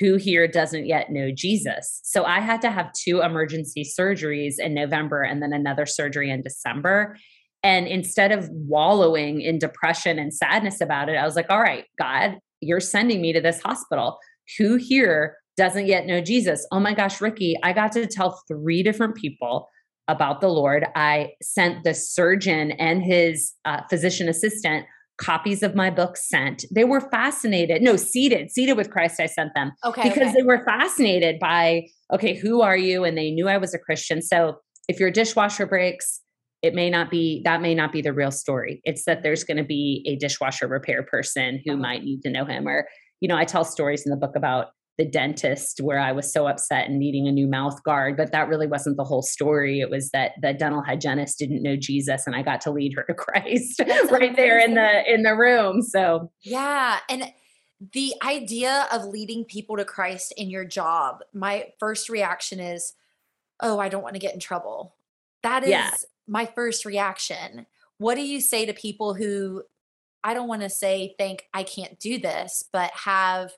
who 0.01 0.17
here 0.17 0.49
doesn't 0.49 0.87
yet 0.87 1.11
know 1.11 1.31
Jesus? 1.31 2.01
So 2.03 2.25
I 2.25 2.41
had 2.41 2.63
to 2.63 2.71
have 2.71 2.93
two 2.93 3.21
emergency 3.21 3.85
surgeries 3.85 4.59
in 4.59 4.75
November 4.75 5.23
and 5.23 5.43
then 5.43 5.53
another 5.53 5.87
surgery 5.87 6.31
in 6.31 6.43
December. 6.43 7.17
And 7.63 7.87
instead 7.87 8.33
of 8.33 8.49
wallowing 8.51 9.41
in 9.41 9.59
depression 9.59 10.19
and 10.19 10.35
sadness 10.35 10.81
about 10.81 11.09
it, 11.09 11.17
I 11.17 11.25
was 11.25 11.37
like, 11.37 11.51
all 11.51 11.61
right, 11.61 11.85
God, 11.99 12.39
you're 12.61 12.81
sending 12.81 13.21
me 13.21 13.33
to 13.35 13.41
this 13.41 13.61
hospital. 13.61 14.19
Who 14.59 14.77
here 14.77 15.37
doesn't 15.57 15.87
yet 15.87 16.07
know 16.07 16.21
Jesus. 16.21 16.67
Oh 16.73 16.81
my 16.81 16.95
gosh, 16.95 17.21
Ricky, 17.21 17.57
I 17.63 17.73
got 17.73 17.93
to 17.93 18.07
tell 18.07 18.43
three 18.49 18.83
different 18.83 19.15
people 19.15 19.69
about 20.09 20.41
the 20.41 20.49
Lord. 20.49 20.85
I 20.95 21.31
sent 21.43 21.85
the 21.85 21.95
surgeon 21.95 22.73
and 22.73 23.03
his 23.03 23.55
uh, 23.65 23.81
physician 23.89 24.29
assistant 24.29 24.87
copies 25.17 25.63
of 25.63 25.75
my 25.75 25.91
book 25.91 26.17
sent. 26.17 26.65
They 26.75 26.85
were 26.85 27.01
fascinated. 27.01 27.83
No, 27.83 27.97
seated, 27.97 28.51
seated 28.51 28.77
with 28.77 28.91
Christ, 28.91 29.21
I 29.21 29.27
sent 29.27 29.55
them. 29.55 29.73
Okay. 29.85 30.03
Because 30.03 30.31
okay. 30.31 30.33
they 30.33 30.43
were 30.43 30.65
fascinated 30.65 31.39
by, 31.39 31.87
okay, 32.13 32.35
who 32.35 32.63
are 32.63 32.77
you? 32.77 33.05
And 33.05 33.17
they 33.17 33.31
knew 33.31 33.49
I 33.49 33.59
was 33.59 33.75
a 33.75 33.79
Christian. 33.79 34.21
So 34.21 34.57
if 34.89 34.99
your 34.99 35.11
dishwasher 35.11 35.67
breaks, 35.67 36.21
it 36.63 36.75
may 36.75 36.91
not 36.91 37.11
be 37.11 37.43
that 37.45 37.61
may 37.61 37.75
not 37.75 37.93
be 37.93 38.01
the 38.01 38.13
real 38.13 38.31
story. 38.31 38.81
It's 38.85 39.05
that 39.05 39.23
there's 39.23 39.45
going 39.45 39.59
to 39.59 39.65
be 39.65 40.03
a 40.07 40.17
dishwasher 40.17 40.67
repair 40.67 41.03
person 41.03 41.61
who 41.65 41.73
uh-huh. 41.73 41.83
might 41.83 42.03
need 42.03 42.23
to 42.23 42.31
know 42.31 42.47
him. 42.47 42.67
Or, 42.67 42.89
you 43.21 43.29
know, 43.29 43.37
I 43.37 43.45
tell 43.45 43.65
stories 43.65 44.05
in 44.05 44.11
the 44.11 44.17
book 44.17 44.35
about 44.35 44.69
the 44.97 45.05
dentist 45.05 45.81
where 45.81 45.99
I 45.99 46.13
was 46.13 46.33
so 46.33 46.47
upset 46.47 46.89
and 46.89 46.99
needing 46.99 47.27
a 47.27 47.33
new 47.33 47.49
mouth 47.49 47.83
guard. 47.83 48.17
But 48.17 48.33
that 48.33 48.49
really 48.49 48.67
wasn't 48.67 48.97
the 48.97 49.05
whole 49.05 49.23
story. 49.23 49.81
It 49.81 49.91
was 49.91 50.11
that 50.11 50.33
the 50.41 50.53
dental 50.53 50.83
hygienist 50.83 51.39
didn't 51.39 51.63
know 51.63 51.77
Jesus 51.77 52.27
and 52.27 52.37
I 52.37 52.43
got 52.43 52.61
to 52.63 52.71
lead 52.71 52.95
her 52.95 53.03
to 53.05 53.15
Christ 53.15 53.81
right 53.81 53.91
amazing. 53.91 54.37
there 54.37 54.59
in 54.59 54.75
the 54.75 55.13
in 55.13 55.23
the 55.23 55.35
room. 55.35 55.83
So 55.83 56.31
yeah. 56.43 56.99
And 57.09 57.33
the 57.93 58.15
idea 58.23 58.87
of 58.93 59.05
leading 59.05 59.45
people 59.45 59.77
to 59.77 59.85
Christ 59.85 60.33
in 60.37 60.49
your 60.49 60.65
job, 60.65 61.21
my 61.33 61.67
first 61.81 62.09
reaction 62.09 62.61
is, 62.61 62.95
oh, 63.61 63.79
I 63.79 63.89
don't 63.89 64.03
want 64.03 64.15
to 64.15 64.21
get 64.21 64.35
in 64.35 64.41
trouble. 64.41 64.95
That 65.43 65.65
is 65.65 65.71
yeah. 65.71 65.91
my 66.27 66.47
first 66.47 66.85
reaction. 66.85 67.67
What 67.99 68.15
do 68.15 68.23
you 68.23 68.41
say 68.41 68.65
to 68.67 68.73
people 68.73 69.15
who 69.15 69.65
I 70.23 70.33
don't 70.33 70.49
want 70.49 70.63
to 70.63 70.71
say 70.71 71.15
think 71.19 71.47
I 71.53 71.65
can't 71.65 71.99
do 72.01 72.19
this, 72.19 72.65
but 72.73 72.91
have 72.93 73.53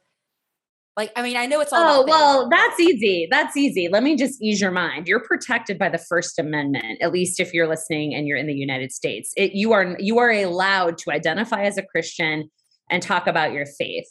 like, 0.97 1.12
I 1.15 1.23
mean, 1.23 1.37
I 1.37 1.45
know 1.45 1.61
it's 1.61 1.73
all. 1.73 2.03
Oh 2.03 2.05
well, 2.09 2.49
that's 2.49 2.81
easy. 2.81 3.29
That's 3.31 3.55
easy. 3.57 3.88
Let 3.88 4.03
me 4.03 4.17
just 4.17 4.41
ease 4.41 4.61
your 4.61 4.71
mind. 4.71 5.07
You're 5.07 5.21
protected 5.21 5.79
by 5.79 5.91
the 5.91 5.99
First 5.99 6.38
Amendment, 6.38 7.03
at 7.03 7.12
least 7.12 7.38
if 7.38 7.53
you're 7.53 7.69
listening 7.69 8.15
and 8.15 8.26
you're 8.26 8.38
in 8.38 8.47
the 8.47 8.55
United 8.55 8.93
States. 8.93 9.33
It, 9.37 9.53
you 9.53 9.73
are 9.73 9.97
you 9.99 10.19
are 10.19 10.31
allowed 10.31 10.97
to 10.99 11.11
identify 11.11 11.65
as 11.65 11.76
a 11.76 11.83
Christian 11.83 12.50
and 12.91 13.03
talk 13.03 13.26
about 13.26 13.53
your 13.53 13.67
faith. 13.67 14.09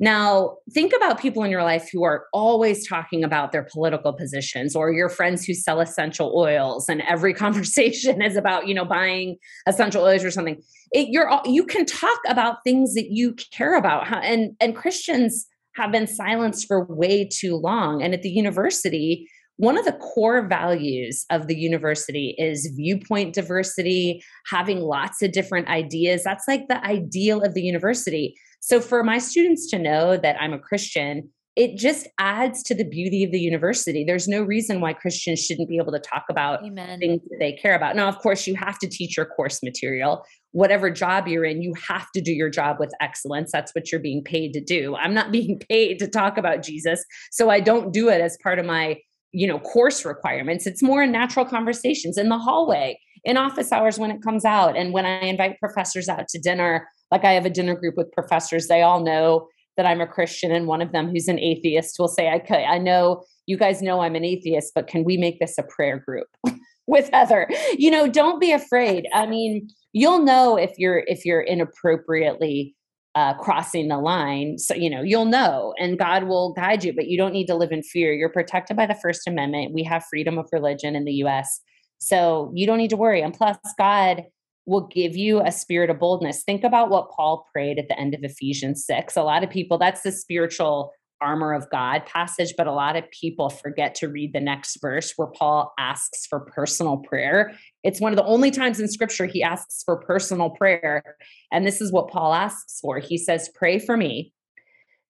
Now, 0.00 0.58
think 0.72 0.92
about 0.94 1.18
people 1.18 1.42
in 1.42 1.50
your 1.50 1.64
life 1.64 1.88
who 1.92 2.04
are 2.04 2.26
always 2.32 2.86
talking 2.86 3.24
about 3.24 3.50
their 3.50 3.64
political 3.64 4.12
positions 4.12 4.76
or 4.76 4.92
your 4.92 5.08
friends 5.08 5.44
who 5.44 5.54
sell 5.54 5.80
essential 5.80 6.32
oils 6.36 6.88
and 6.88 7.02
every 7.02 7.34
conversation 7.44 8.22
is 8.22 8.36
about, 8.36 8.68
you 8.68 8.74
know, 8.74 8.84
buying 8.84 9.38
essential 9.66 10.04
oils 10.04 10.22
or 10.22 10.30
something. 10.30 10.62
It, 10.92 11.08
you're 11.10 11.28
you 11.44 11.64
can 11.66 11.84
talk 11.84 12.20
about 12.28 12.62
things 12.62 12.94
that 12.94 13.08
you 13.10 13.34
care 13.52 13.76
about 13.76 14.06
and 14.24 14.52
and 14.60 14.76
Christians 14.76 15.48
have 15.78 15.92
been 15.92 16.06
silenced 16.06 16.66
for 16.66 16.84
way 16.84 17.26
too 17.26 17.56
long. 17.56 18.02
And 18.02 18.12
at 18.12 18.22
the 18.22 18.28
university, 18.28 19.28
one 19.56 19.78
of 19.78 19.84
the 19.84 19.92
core 19.92 20.46
values 20.46 21.24
of 21.30 21.46
the 21.46 21.56
university 21.56 22.34
is 22.38 22.72
viewpoint 22.76 23.34
diversity, 23.34 24.22
having 24.46 24.80
lots 24.80 25.22
of 25.22 25.32
different 25.32 25.68
ideas. 25.68 26.22
That's 26.22 26.46
like 26.46 26.68
the 26.68 26.84
ideal 26.84 27.42
of 27.42 27.54
the 27.54 27.62
university. 27.62 28.36
So, 28.60 28.80
for 28.80 29.02
my 29.02 29.18
students 29.18 29.68
to 29.70 29.78
know 29.78 30.16
that 30.16 30.36
I'm 30.40 30.52
a 30.52 30.58
Christian, 30.58 31.30
it 31.58 31.76
just 31.76 32.06
adds 32.20 32.62
to 32.62 32.72
the 32.72 32.84
beauty 32.84 33.24
of 33.24 33.32
the 33.32 33.40
university. 33.40 34.04
There's 34.04 34.28
no 34.28 34.42
reason 34.42 34.80
why 34.80 34.92
Christians 34.92 35.44
shouldn't 35.44 35.68
be 35.68 35.76
able 35.76 35.90
to 35.90 35.98
talk 35.98 36.22
about 36.30 36.64
Amen. 36.64 37.00
things 37.00 37.20
that 37.28 37.38
they 37.40 37.52
care 37.54 37.74
about. 37.74 37.96
Now, 37.96 38.06
of 38.06 38.16
course, 38.18 38.46
you 38.46 38.54
have 38.54 38.78
to 38.78 38.88
teach 38.88 39.16
your 39.16 39.26
course 39.26 39.60
material. 39.60 40.24
Whatever 40.52 40.88
job 40.88 41.26
you're 41.26 41.44
in, 41.44 41.60
you 41.60 41.74
have 41.74 42.12
to 42.12 42.20
do 42.20 42.32
your 42.32 42.48
job 42.48 42.76
with 42.78 42.92
excellence. 43.00 43.50
That's 43.50 43.74
what 43.74 43.90
you're 43.90 44.00
being 44.00 44.22
paid 44.22 44.52
to 44.52 44.60
do. 44.60 44.94
I'm 44.94 45.12
not 45.12 45.32
being 45.38 45.60
paid 45.68 45.98
to 45.98 46.06
talk 46.06 46.38
about 46.38 46.62
Jesus, 46.62 47.04
so 47.32 47.50
I 47.50 47.58
don't 47.58 47.92
do 47.92 48.08
it 48.08 48.20
as 48.20 48.38
part 48.40 48.60
of 48.60 48.64
my 48.64 48.98
you 49.32 49.46
know 49.46 49.58
course 49.58 50.06
requirements 50.06 50.66
it's 50.66 50.82
more 50.82 51.02
in 51.02 51.12
natural 51.12 51.44
conversations 51.44 52.16
in 52.16 52.30
the 52.30 52.38
hallway 52.38 52.98
in 53.24 53.36
office 53.36 53.70
hours 53.72 53.98
when 53.98 54.10
it 54.10 54.22
comes 54.22 54.42
out 54.42 54.74
and 54.74 54.94
when 54.94 55.04
i 55.04 55.20
invite 55.20 55.60
professors 55.60 56.08
out 56.08 56.26
to 56.28 56.38
dinner 56.38 56.88
like 57.12 57.26
i 57.26 57.32
have 57.32 57.44
a 57.44 57.50
dinner 57.50 57.76
group 57.76 57.94
with 57.94 58.10
professors 58.12 58.68
they 58.68 58.80
all 58.80 59.04
know 59.04 59.46
that 59.78 59.86
I'm 59.86 60.02
a 60.02 60.06
Christian 60.06 60.52
and 60.52 60.66
one 60.66 60.82
of 60.82 60.92
them 60.92 61.08
who's 61.08 61.28
an 61.28 61.38
atheist 61.38 61.98
will 61.98 62.08
say, 62.08 62.28
I, 62.28 62.54
I 62.64 62.76
know 62.78 63.24
you 63.46 63.56
guys 63.56 63.80
know 63.80 64.00
I'm 64.00 64.16
an 64.16 64.24
atheist, 64.24 64.72
but 64.74 64.88
can 64.88 65.04
we 65.04 65.16
make 65.16 65.40
this 65.40 65.56
a 65.56 65.62
prayer 65.62 65.98
group 65.98 66.26
with 66.86 67.08
Heather? 67.12 67.48
You 67.78 67.90
know, 67.90 68.06
don't 68.06 68.40
be 68.40 68.52
afraid. 68.52 69.06
I 69.14 69.24
mean, 69.24 69.68
you'll 69.92 70.22
know 70.22 70.56
if 70.56 70.72
you're 70.76 71.04
if 71.06 71.24
you're 71.24 71.40
inappropriately 71.40 72.74
uh, 73.14 73.34
crossing 73.34 73.88
the 73.88 73.98
line. 73.98 74.58
So, 74.58 74.74
you 74.74 74.90
know, 74.90 75.02
you'll 75.02 75.24
know 75.24 75.74
and 75.78 75.98
God 75.98 76.24
will 76.24 76.52
guide 76.52 76.84
you, 76.84 76.92
but 76.92 77.08
you 77.08 77.16
don't 77.16 77.32
need 77.32 77.46
to 77.46 77.54
live 77.54 77.72
in 77.72 77.82
fear. 77.82 78.12
You're 78.12 78.28
protected 78.28 78.76
by 78.76 78.86
the 78.86 78.94
First 78.94 79.26
Amendment. 79.26 79.72
We 79.72 79.82
have 79.84 80.04
freedom 80.10 80.38
of 80.38 80.46
religion 80.52 80.94
in 80.94 81.04
the 81.04 81.14
US. 81.24 81.60
So 81.98 82.52
you 82.54 82.66
don't 82.66 82.78
need 82.78 82.90
to 82.90 82.96
worry. 82.96 83.22
And 83.22 83.34
plus, 83.34 83.56
God 83.76 84.22
will 84.68 84.86
give 84.88 85.16
you 85.16 85.40
a 85.40 85.50
spirit 85.50 85.88
of 85.88 85.98
boldness. 85.98 86.42
Think 86.44 86.62
about 86.62 86.90
what 86.90 87.10
Paul 87.10 87.46
prayed 87.52 87.78
at 87.78 87.88
the 87.88 87.98
end 87.98 88.14
of 88.14 88.22
Ephesians 88.22 88.84
6. 88.84 89.16
A 89.16 89.22
lot 89.22 89.42
of 89.42 89.48
people, 89.48 89.78
that's 89.78 90.02
the 90.02 90.12
spiritual 90.12 90.92
armor 91.20 91.52
of 91.52 91.68
God 91.70 92.04
passage, 92.06 92.54
but 92.56 92.66
a 92.66 92.72
lot 92.72 92.94
of 92.94 93.10
people 93.10 93.48
forget 93.48 93.94
to 93.96 94.08
read 94.08 94.32
the 94.32 94.40
next 94.40 94.78
verse 94.80 95.14
where 95.16 95.28
Paul 95.28 95.72
asks 95.78 96.26
for 96.26 96.40
personal 96.40 96.98
prayer. 96.98 97.52
It's 97.82 98.00
one 98.00 98.12
of 98.12 98.16
the 98.16 98.24
only 98.24 98.50
times 98.50 98.78
in 98.78 98.88
scripture 98.88 99.26
he 99.26 99.42
asks 99.42 99.82
for 99.82 99.96
personal 99.96 100.50
prayer. 100.50 101.02
And 101.50 101.66
this 101.66 101.80
is 101.80 101.90
what 101.90 102.10
Paul 102.10 102.34
asks 102.34 102.78
for. 102.80 102.98
He 102.98 103.16
says, 103.16 103.50
Pray 103.54 103.78
for 103.78 103.96
me 103.96 104.32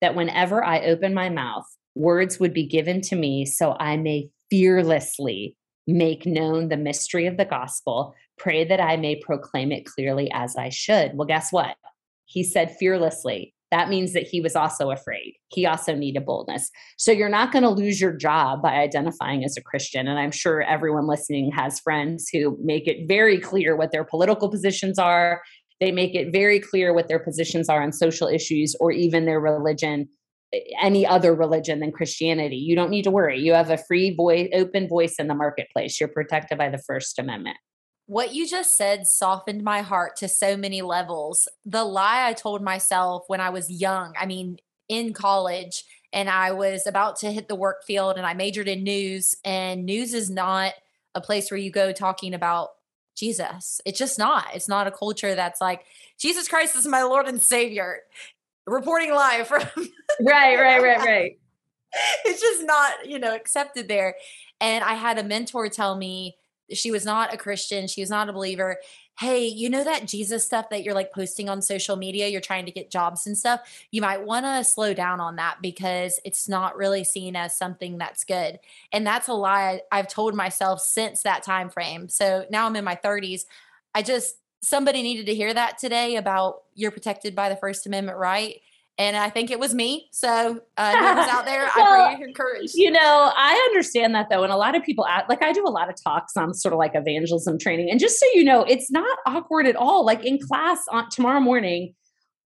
that 0.00 0.14
whenever 0.14 0.64
I 0.64 0.80
open 0.82 1.12
my 1.12 1.28
mouth, 1.28 1.66
words 1.96 2.38
would 2.38 2.54
be 2.54 2.66
given 2.66 3.00
to 3.02 3.16
me 3.16 3.44
so 3.44 3.76
I 3.78 3.96
may 3.96 4.30
fearlessly 4.50 5.56
make 5.88 6.26
known 6.26 6.68
the 6.68 6.76
mystery 6.76 7.26
of 7.26 7.38
the 7.38 7.46
gospel. 7.46 8.14
Pray 8.36 8.62
that 8.64 8.80
I 8.80 8.96
may 8.96 9.16
proclaim 9.16 9.72
it 9.72 9.86
clearly 9.86 10.30
as 10.32 10.54
I 10.54 10.68
should. 10.68 11.16
Well, 11.16 11.26
guess 11.26 11.50
what? 11.50 11.76
He 12.26 12.44
said 12.44 12.76
fearlessly. 12.78 13.54
That 13.70 13.88
means 13.88 14.12
that 14.12 14.26
he 14.26 14.40
was 14.40 14.54
also 14.54 14.90
afraid. 14.90 15.34
He 15.48 15.66
also 15.66 15.94
needed 15.94 16.24
boldness. 16.24 16.70
So 16.98 17.10
you're 17.10 17.28
not 17.28 17.52
going 17.52 17.62
to 17.62 17.70
lose 17.70 18.00
your 18.00 18.12
job 18.12 18.62
by 18.62 18.74
identifying 18.74 19.44
as 19.44 19.56
a 19.56 19.62
Christian. 19.62 20.06
And 20.06 20.18
I'm 20.18 20.30
sure 20.30 20.62
everyone 20.62 21.06
listening 21.06 21.50
has 21.52 21.80
friends 21.80 22.28
who 22.32 22.58
make 22.62 22.86
it 22.86 23.08
very 23.08 23.38
clear 23.38 23.76
what 23.76 23.90
their 23.90 24.04
political 24.04 24.48
positions 24.48 24.98
are. 24.98 25.42
They 25.80 25.92
make 25.92 26.14
it 26.14 26.32
very 26.32 26.60
clear 26.60 26.92
what 26.94 27.08
their 27.08 27.18
positions 27.18 27.68
are 27.68 27.82
on 27.82 27.92
social 27.92 28.28
issues 28.28 28.74
or 28.80 28.90
even 28.90 29.24
their 29.24 29.40
religion 29.40 30.08
any 30.80 31.06
other 31.06 31.34
religion 31.34 31.80
than 31.80 31.92
Christianity. 31.92 32.56
You 32.56 32.74
don't 32.74 32.90
need 32.90 33.02
to 33.02 33.10
worry. 33.10 33.38
You 33.38 33.52
have 33.52 33.70
a 33.70 33.76
free 33.76 34.14
voice, 34.14 34.48
open 34.54 34.88
voice 34.88 35.16
in 35.18 35.28
the 35.28 35.34
marketplace. 35.34 36.00
You're 36.00 36.08
protected 36.08 36.58
by 36.58 36.70
the 36.70 36.78
First 36.78 37.18
Amendment. 37.18 37.58
What 38.06 38.34
you 38.34 38.46
just 38.48 38.74
said 38.74 39.06
softened 39.06 39.62
my 39.62 39.82
heart 39.82 40.16
to 40.16 40.28
so 40.28 40.56
many 40.56 40.80
levels. 40.80 41.46
The 41.66 41.84
lie 41.84 42.26
I 42.26 42.32
told 42.32 42.62
myself 42.62 43.24
when 43.26 43.40
I 43.40 43.50
was 43.50 43.70
young, 43.70 44.14
I 44.18 44.24
mean, 44.24 44.58
in 44.88 45.12
college, 45.12 45.84
and 46.10 46.30
I 46.30 46.52
was 46.52 46.86
about 46.86 47.16
to 47.16 47.30
hit 47.30 47.48
the 47.48 47.54
work 47.54 47.84
field 47.84 48.16
and 48.16 48.24
I 48.24 48.32
majored 48.32 48.68
in 48.68 48.82
news, 48.82 49.36
and 49.44 49.84
news 49.84 50.14
is 50.14 50.30
not 50.30 50.72
a 51.14 51.20
place 51.20 51.50
where 51.50 51.58
you 51.58 51.70
go 51.70 51.92
talking 51.92 52.32
about 52.32 52.70
Jesus. 53.14 53.82
It's 53.84 53.98
just 53.98 54.18
not. 54.18 54.46
It's 54.54 54.68
not 54.68 54.86
a 54.86 54.90
culture 54.90 55.34
that's 55.34 55.60
like, 55.60 55.84
Jesus 56.18 56.48
Christ 56.48 56.76
is 56.76 56.86
my 56.86 57.02
Lord 57.02 57.28
and 57.28 57.42
Savior 57.42 58.00
reporting 58.68 59.12
live 59.12 59.46
from 59.46 59.62
right, 60.20 60.58
right, 60.58 60.82
right, 60.82 60.98
right. 60.98 61.38
it's 62.24 62.40
just 62.40 62.64
not, 62.64 63.06
you 63.08 63.18
know, 63.18 63.34
accepted 63.34 63.88
there. 63.88 64.14
And 64.60 64.84
I 64.84 64.94
had 64.94 65.18
a 65.18 65.24
mentor 65.24 65.68
tell 65.68 65.96
me 65.96 66.36
she 66.72 66.90
was 66.90 67.04
not 67.04 67.32
a 67.32 67.38
Christian, 67.38 67.86
she 67.86 68.02
was 68.02 68.10
not 68.10 68.28
a 68.28 68.32
believer. 68.32 68.78
Hey, 69.18 69.46
you 69.46 69.68
know 69.68 69.82
that 69.82 70.06
Jesus 70.06 70.44
stuff 70.44 70.70
that 70.70 70.84
you're 70.84 70.94
like 70.94 71.12
posting 71.12 71.48
on 71.48 71.60
social 71.60 71.96
media, 71.96 72.28
you're 72.28 72.40
trying 72.40 72.66
to 72.66 72.70
get 72.70 72.90
jobs 72.90 73.26
and 73.26 73.36
stuff. 73.36 73.60
You 73.90 74.00
might 74.00 74.24
want 74.24 74.44
to 74.46 74.62
slow 74.62 74.94
down 74.94 75.18
on 75.18 75.36
that 75.36 75.56
because 75.60 76.20
it's 76.24 76.48
not 76.48 76.76
really 76.76 77.02
seen 77.02 77.34
as 77.34 77.56
something 77.56 77.98
that's 77.98 78.22
good. 78.22 78.60
And 78.92 79.04
that's 79.04 79.26
a 79.26 79.34
lie 79.34 79.80
I've 79.90 80.06
told 80.06 80.34
myself 80.34 80.80
since 80.80 81.22
that 81.22 81.42
time 81.42 81.68
frame. 81.68 82.08
So 82.08 82.44
now 82.50 82.66
I'm 82.66 82.76
in 82.76 82.84
my 82.84 82.94
30s. 82.94 83.46
I 83.92 84.02
just 84.02 84.36
somebody 84.62 85.02
needed 85.02 85.26
to 85.26 85.34
hear 85.34 85.52
that 85.54 85.78
today 85.78 86.16
about 86.16 86.62
you're 86.74 86.90
protected 86.90 87.34
by 87.34 87.48
the 87.48 87.56
First 87.56 87.86
Amendment 87.86 88.18
right. 88.18 88.60
And 89.00 89.16
I 89.16 89.30
think 89.30 89.52
it 89.52 89.60
was 89.60 89.74
me. 89.74 90.08
So 90.10 90.60
uh, 90.76 90.96
whoever's 90.96 91.28
out 91.28 91.44
there, 91.44 91.68
well, 91.76 92.02
I 92.02 92.06
pray 92.06 92.18
you're 92.18 92.28
encouraged. 92.28 92.72
You 92.74 92.90
know, 92.90 93.32
I 93.36 93.54
understand 93.68 94.12
that 94.16 94.28
though. 94.28 94.42
And 94.42 94.52
a 94.52 94.56
lot 94.56 94.74
of 94.74 94.82
people, 94.82 95.06
act, 95.06 95.28
like 95.28 95.42
I 95.42 95.52
do 95.52 95.64
a 95.64 95.70
lot 95.70 95.88
of 95.88 95.94
talks 96.02 96.36
on 96.36 96.52
sort 96.52 96.72
of 96.72 96.78
like 96.78 96.92
evangelism 96.96 97.58
training. 97.58 97.90
And 97.90 98.00
just 98.00 98.18
so 98.18 98.26
you 98.34 98.42
know, 98.42 98.64
it's 98.64 98.90
not 98.90 99.18
awkward 99.24 99.66
at 99.66 99.76
all. 99.76 100.04
Like 100.04 100.24
in 100.24 100.40
class 100.40 100.82
on 100.90 101.08
tomorrow 101.10 101.38
morning, 101.38 101.94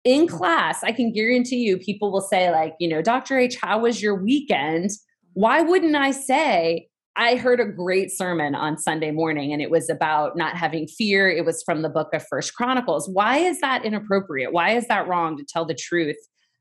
in 0.04 0.26
class, 0.26 0.85
I 0.85 0.92
can 0.92 1.12
guarantee 1.12 1.61
you 1.61 1.78
people 1.78 2.12
will 2.12 2.21
say 2.21 2.50
like, 2.50 2.75
you 2.78 2.88
know, 2.88 3.00
Dr. 3.00 3.38
H, 3.38 3.57
how 3.61 3.78
was 3.81 4.02
your 4.02 4.14
weekend? 4.14 4.90
Why 5.33 5.62
wouldn't 5.62 5.97
I 5.97 6.11
say, 6.11 6.88
I 7.16 7.37
heard 7.37 7.61
a 7.61 7.66
great 7.66 8.11
sermon 8.11 8.54
on 8.54 8.78
Sunday 8.78 9.11
morning 9.11 9.52
and 9.52 9.61
it 9.61 9.71
was 9.71 9.90
about 9.90 10.37
not 10.37 10.57
having 10.57 10.87
fear. 10.87 11.31
It 11.31 11.45
was 11.45 11.62
from 11.62 11.83
the 11.83 11.90
book 11.90 12.09
of 12.14 12.26
First 12.26 12.54
Chronicles. 12.54 13.09
Why 13.09 13.38
is 13.38 13.61
that 13.61 13.85
inappropriate? 13.85 14.52
Why 14.52 14.71
is 14.71 14.87
that 14.88 15.07
wrong 15.07 15.37
to 15.37 15.45
tell 15.45 15.66
the 15.66 15.75
truth 15.75 16.16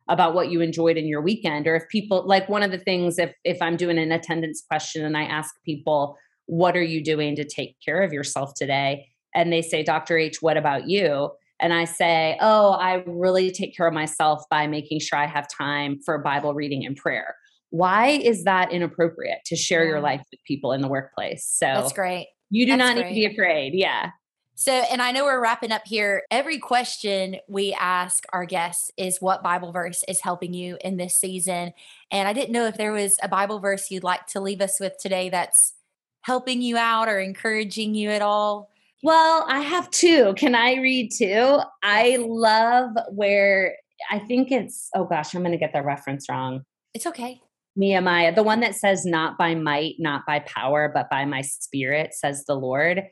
about 0.10 0.34
what 0.34 0.51
you 0.51 0.60
enjoyed 0.60 0.98
in 0.98 1.08
your 1.08 1.22
weekend? 1.22 1.67
Or 1.67 1.75
if 1.75 1.88
people 1.88 2.27
like 2.27 2.50
one 2.50 2.63
of 2.63 2.72
the 2.72 2.77
things 2.77 3.17
if 3.17 3.34
if 3.46 3.62
I'm 3.62 3.77
doing 3.77 3.98
an 3.98 4.12
attendance 4.12 4.62
question 4.67 5.05
and 5.05 5.15
I 5.15 5.24
ask 5.24 5.55
people, 5.63 6.17
what 6.48 6.75
are 6.75 6.84
you 6.84 7.01
doing 7.01 7.36
to 7.38 7.46
take 7.46 7.77
care 7.84 8.01
of 8.01 8.12
yourself 8.12 8.53
today? 8.53 9.08
And 9.34 9.53
they 9.53 9.62
say, 9.62 9.84
Dr. 9.84 10.17
H, 10.17 10.41
what 10.41 10.58
about 10.58 10.89
you? 10.89 11.29
And 11.62 11.72
I 11.74 11.86
say, 11.86 12.38
Oh, 12.41 12.71
I 12.71 13.04
really 13.06 13.52
take 13.52 13.78
care 13.78 13.88
of 13.88 13.93
myself 13.93 14.43
by 14.49 14.67
making 14.67 14.99
sure 14.99 15.17
I 15.17 15.28
have 15.28 15.47
time 15.47 15.99
for 16.04 16.17
Bible 16.17 16.54
reading 16.54 16.86
and 16.86 16.97
prayer 16.97 17.36
why 17.71 18.10
is 18.10 18.43
that 18.43 18.71
inappropriate 18.71 19.39
to 19.47 19.55
share 19.55 19.86
your 19.86 20.01
life 20.01 20.21
with 20.29 20.39
people 20.45 20.71
in 20.73 20.81
the 20.81 20.88
workplace? 20.88 21.45
So 21.45 21.65
that's 21.65 21.93
great. 21.93 22.27
You 22.49 22.65
do 22.65 22.77
that's 22.77 22.79
not 22.79 22.95
great. 22.95 23.13
need 23.13 23.23
to 23.23 23.29
be 23.29 23.34
afraid. 23.34 23.73
Yeah. 23.73 24.12
So, 24.55 24.71
and 24.71 25.01
I 25.01 25.12
know 25.12 25.23
we're 25.23 25.41
wrapping 25.41 25.71
up 25.71 25.84
here. 25.86 26.23
Every 26.29 26.60
question 26.60 27.38
we 27.47 27.73
ask 27.73 28.25
our 28.31 28.45
guests 28.45 28.91
is 28.95 29.19
what 29.19 29.41
Bible 29.41 29.71
verse 29.71 30.03
is 30.07 30.21
helping 30.21 30.53
you 30.53 30.77
in 30.81 30.97
this 30.97 31.19
season. 31.19 31.73
And 32.12 32.27
I 32.27 32.34
didn't 32.34 32.51
know 32.51 32.67
if 32.67 32.77
there 32.77 32.91
was 32.91 33.17
a 33.23 33.27
Bible 33.27 33.60
verse 33.60 33.89
you'd 33.89 34.03
like 34.03 34.27
to 34.27 34.41
leave 34.41 34.62
us 34.62 34.79
with 34.79 34.97
today 34.99 35.29
that's 35.29 35.73
helping 36.21 36.62
you 36.62 36.77
out 36.77 37.07
or 37.07 37.19
encouraging 37.19 37.95
you 37.95 38.12
at 38.12 38.21
all. 38.21 38.69
Well, 39.01 39.45
I 39.49 39.62
have 39.62 39.89
two. 39.89 40.36
Can 40.36 40.53
I 40.53 40.75
read 40.75 41.12
two? 41.12 41.60
I 41.81 42.17
love 42.19 42.91
where 43.10 43.77
I 44.12 44.19
think 44.19 44.51
it's, 44.51 44.89
oh 44.93 45.05
gosh, 45.05 45.34
I'm 45.34 45.41
going 45.41 45.53
to 45.53 45.57
get 45.57 45.73
the 45.73 45.81
reference 45.81 46.27
wrong. 46.29 46.62
It's 46.93 47.07
okay. 47.07 47.41
Nehemiah, 47.82 48.34
the 48.34 48.44
one 48.44 48.60
that 48.60 48.76
says, 48.76 49.06
Not 49.06 49.38
by 49.38 49.56
might, 49.56 49.96
not 49.98 50.22
by 50.26 50.39
power, 50.39 50.89
but 50.94 51.10
by 51.10 51.26
my 51.26 51.41
spirit, 51.41 52.13
says 52.13 52.46
the 52.46 52.56
Lord. 52.56 53.04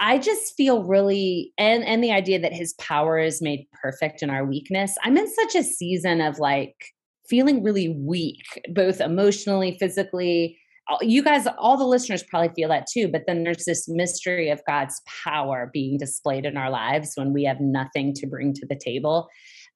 I 0.00 0.18
just 0.18 0.54
feel 0.56 0.84
really, 0.84 1.52
and, 1.58 1.84
and 1.84 2.02
the 2.02 2.12
idea 2.12 2.38
that 2.40 2.52
his 2.52 2.72
power 2.74 3.18
is 3.18 3.42
made 3.42 3.66
perfect 3.82 4.22
in 4.22 4.30
our 4.30 4.44
weakness. 4.44 4.96
I'm 5.04 5.16
in 5.16 5.32
such 5.32 5.54
a 5.56 5.62
season 5.62 6.20
of 6.20 6.38
like 6.38 6.74
feeling 7.28 7.62
really 7.62 7.90
weak, 7.90 8.46
both 8.72 9.00
emotionally, 9.00 9.76
physically. 9.78 10.56
You 11.02 11.22
guys, 11.22 11.46
all 11.58 11.76
the 11.76 11.84
listeners 11.84 12.22
probably 12.22 12.54
feel 12.54 12.70
that 12.70 12.86
too. 12.90 13.08
But 13.08 13.24
then 13.26 13.44
there's 13.44 13.66
this 13.66 13.88
mystery 13.88 14.48
of 14.48 14.62
God's 14.66 15.02
power 15.24 15.68
being 15.70 15.98
displayed 15.98 16.46
in 16.46 16.56
our 16.56 16.70
lives 16.70 17.12
when 17.16 17.34
we 17.34 17.44
have 17.44 17.60
nothing 17.60 18.14
to 18.14 18.26
bring 18.26 18.54
to 18.54 18.66
the 18.66 18.78
table. 18.82 19.28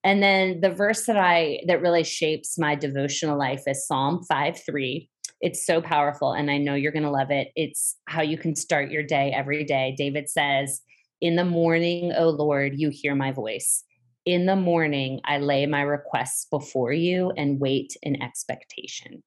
And 0.05 0.23
then 0.23 0.61
the 0.61 0.71
verse 0.71 1.07
that 1.07 1.17
I 1.17 1.61
that 1.67 1.81
really 1.81 2.05
shapes 2.05 2.59
my 2.59 2.75
devotional 2.75 3.39
life 3.39 3.63
is 3.67 3.87
Psalm 3.87 4.25
5 4.25 4.61
3. 4.65 5.09
It's 5.41 5.67
so 5.67 5.81
powerful, 5.81 6.33
and 6.33 6.51
I 6.51 6.59
know 6.59 6.75
you're 6.75 6.93
going 6.93 7.03
to 7.05 7.11
love 7.11 7.31
it. 7.31 7.49
It's 7.57 7.97
how 8.07 8.23
you 8.23 8.39
can 8.39 8.55
start 8.55 8.91
your 8.91 9.03
day 9.03 9.33
every 9.33 9.65
day. 9.65 9.95
David 9.97 10.29
says, 10.29 10.81
In 11.21 11.37
the 11.37 11.45
morning, 11.45 12.13
O 12.17 12.29
Lord, 12.31 12.75
you 12.77 12.91
hear 12.93 13.15
my 13.15 13.33
voice. 13.33 13.85
In 14.25 14.47
the 14.47 14.57
morning, 14.57 15.21
I 15.25 15.39
lay 15.39 15.67
my 15.67 15.83
requests 15.83 16.47
before 16.49 16.93
you 16.93 17.33
and 17.37 17.59
wait 17.59 17.97
in 18.03 18.23
expectation. 18.23 19.23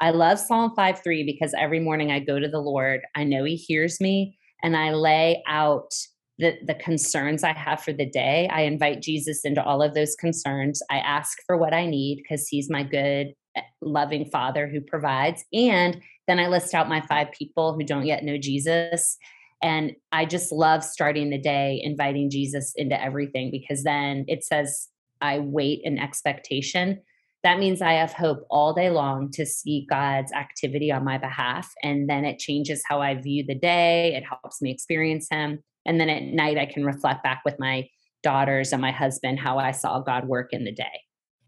I 0.00 0.10
love 0.10 0.38
Psalm 0.38 0.72
5 0.74 1.02
3 1.02 1.24
because 1.24 1.54
every 1.58 1.80
morning 1.80 2.10
I 2.10 2.18
go 2.18 2.38
to 2.38 2.48
the 2.48 2.60
Lord. 2.60 3.00
I 3.14 3.24
know 3.24 3.44
He 3.44 3.56
hears 3.56 4.00
me, 4.00 4.38
and 4.62 4.76
I 4.76 4.92
lay 4.92 5.42
out 5.46 5.94
the, 6.38 6.54
the 6.66 6.74
concerns 6.74 7.44
I 7.44 7.52
have 7.52 7.82
for 7.82 7.92
the 7.92 8.08
day. 8.08 8.48
I 8.52 8.62
invite 8.62 9.02
Jesus 9.02 9.44
into 9.44 9.62
all 9.62 9.82
of 9.82 9.94
those 9.94 10.14
concerns. 10.16 10.82
I 10.90 10.98
ask 10.98 11.38
for 11.46 11.56
what 11.56 11.74
I 11.74 11.86
need 11.86 12.22
because 12.22 12.48
he's 12.48 12.70
my 12.70 12.82
good, 12.82 13.34
eh, 13.54 13.62
loving 13.80 14.24
father 14.26 14.66
who 14.66 14.80
provides. 14.80 15.44
And 15.52 16.00
then 16.26 16.38
I 16.38 16.48
list 16.48 16.74
out 16.74 16.88
my 16.88 17.00
five 17.02 17.30
people 17.32 17.74
who 17.74 17.84
don't 17.84 18.06
yet 18.06 18.24
know 18.24 18.38
Jesus. 18.38 19.18
And 19.62 19.92
I 20.10 20.24
just 20.24 20.50
love 20.50 20.82
starting 20.82 21.30
the 21.30 21.38
day 21.38 21.80
inviting 21.82 22.30
Jesus 22.30 22.72
into 22.76 23.00
everything 23.00 23.50
because 23.50 23.84
then 23.84 24.24
it 24.26 24.44
says, 24.44 24.88
I 25.20 25.38
wait 25.38 25.80
in 25.84 25.98
expectation. 25.98 27.00
That 27.44 27.58
means 27.58 27.82
I 27.82 27.92
have 27.94 28.12
hope 28.12 28.44
all 28.50 28.72
day 28.72 28.90
long 28.90 29.30
to 29.32 29.44
see 29.44 29.86
God's 29.88 30.32
activity 30.32 30.92
on 30.92 31.04
my 31.04 31.18
behalf. 31.18 31.72
And 31.82 32.08
then 32.08 32.24
it 32.24 32.38
changes 32.38 32.82
how 32.88 33.00
I 33.00 33.14
view 33.14 33.44
the 33.46 33.54
day. 33.54 34.14
It 34.14 34.24
helps 34.24 34.62
me 34.62 34.70
experience 34.70 35.28
Him. 35.30 35.62
And 35.84 36.00
then 36.00 36.08
at 36.08 36.22
night, 36.22 36.58
I 36.58 36.66
can 36.66 36.84
reflect 36.84 37.22
back 37.22 37.42
with 37.44 37.56
my 37.58 37.88
daughters 38.22 38.72
and 38.72 38.80
my 38.80 38.92
husband 38.92 39.38
how 39.40 39.58
I 39.58 39.72
saw 39.72 40.00
God 40.00 40.26
work 40.26 40.48
in 40.52 40.64
the 40.64 40.72
day. 40.72 41.02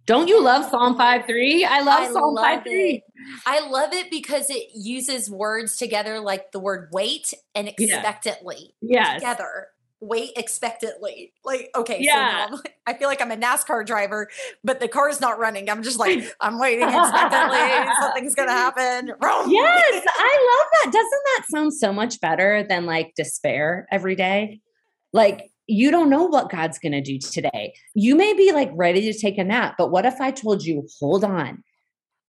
Don't 0.07 0.29
you 0.29 0.43
love 0.43 0.71
Psalm 0.71 0.99
5 0.99 1.27
3? 1.27 1.65
I 1.65 1.81
love 1.81 2.01
I 2.01 2.13
Psalm 2.13 2.35
love 2.35 2.45
5 2.45 2.63
3. 2.65 3.03
I 3.47 3.67
love 3.69 3.95
it 3.95 4.11
because 4.11 4.51
it 4.51 4.69
uses 4.75 5.31
words 5.31 5.77
together 5.77 6.21
like 6.21 6.53
the 6.53 6.61
word 6.61 6.91
wait 6.93 7.33
and 7.55 7.69
expectantly 7.69 8.75
yes. 8.83 9.15
together. 9.15 9.69
Wait 10.07 10.33
expectantly. 10.37 11.33
Like, 11.45 11.71
okay, 11.75 11.99
yeah. 12.01 12.51
so 12.51 12.61
I 12.87 12.93
feel 12.93 13.09
like 13.09 13.23
I'm 13.23 13.31
a 13.31 13.37
NASCAR 13.37 13.87
driver, 13.87 14.29
but 14.63 14.79
the 14.79 14.89
car's 14.89 15.19
not 15.19 15.39
running. 15.39 15.71
I'm 15.71 15.83
just 15.83 15.99
like, 15.99 16.23
I'm 16.41 16.59
waiting 16.59 16.87
expectantly. 16.87 17.93
Something's 18.01 18.35
going 18.35 18.49
to 18.49 18.55
happen. 18.55 19.13
Yes, 19.47 20.05
I 20.07 20.59
love 20.59 20.69
that. 20.73 20.93
Doesn't 20.93 21.23
that 21.37 21.45
sound 21.49 21.75
so 21.75 21.93
much 21.93 22.21
better 22.21 22.65
than 22.69 22.87
like 22.87 23.15
despair 23.17 23.87
every 23.91 24.15
day? 24.15 24.61
Like, 25.13 25.51
you 25.67 25.91
don't 25.91 26.11
know 26.11 26.25
what 26.25 26.51
God's 26.51 26.79
going 26.79 26.93
to 26.93 27.01
do 27.01 27.19
today. 27.19 27.75
You 27.95 28.15
may 28.15 28.35
be 28.35 28.53
like 28.53 28.71
ready 28.75 29.13
to 29.13 29.19
take 29.19 29.39
a 29.39 29.45
nap, 29.45 29.75
but 29.79 29.91
what 29.91 30.07
if 30.07 30.21
I 30.21 30.31
told 30.31 30.65
you, 30.65 30.87
hold 31.01 31.25
on, 31.25 31.63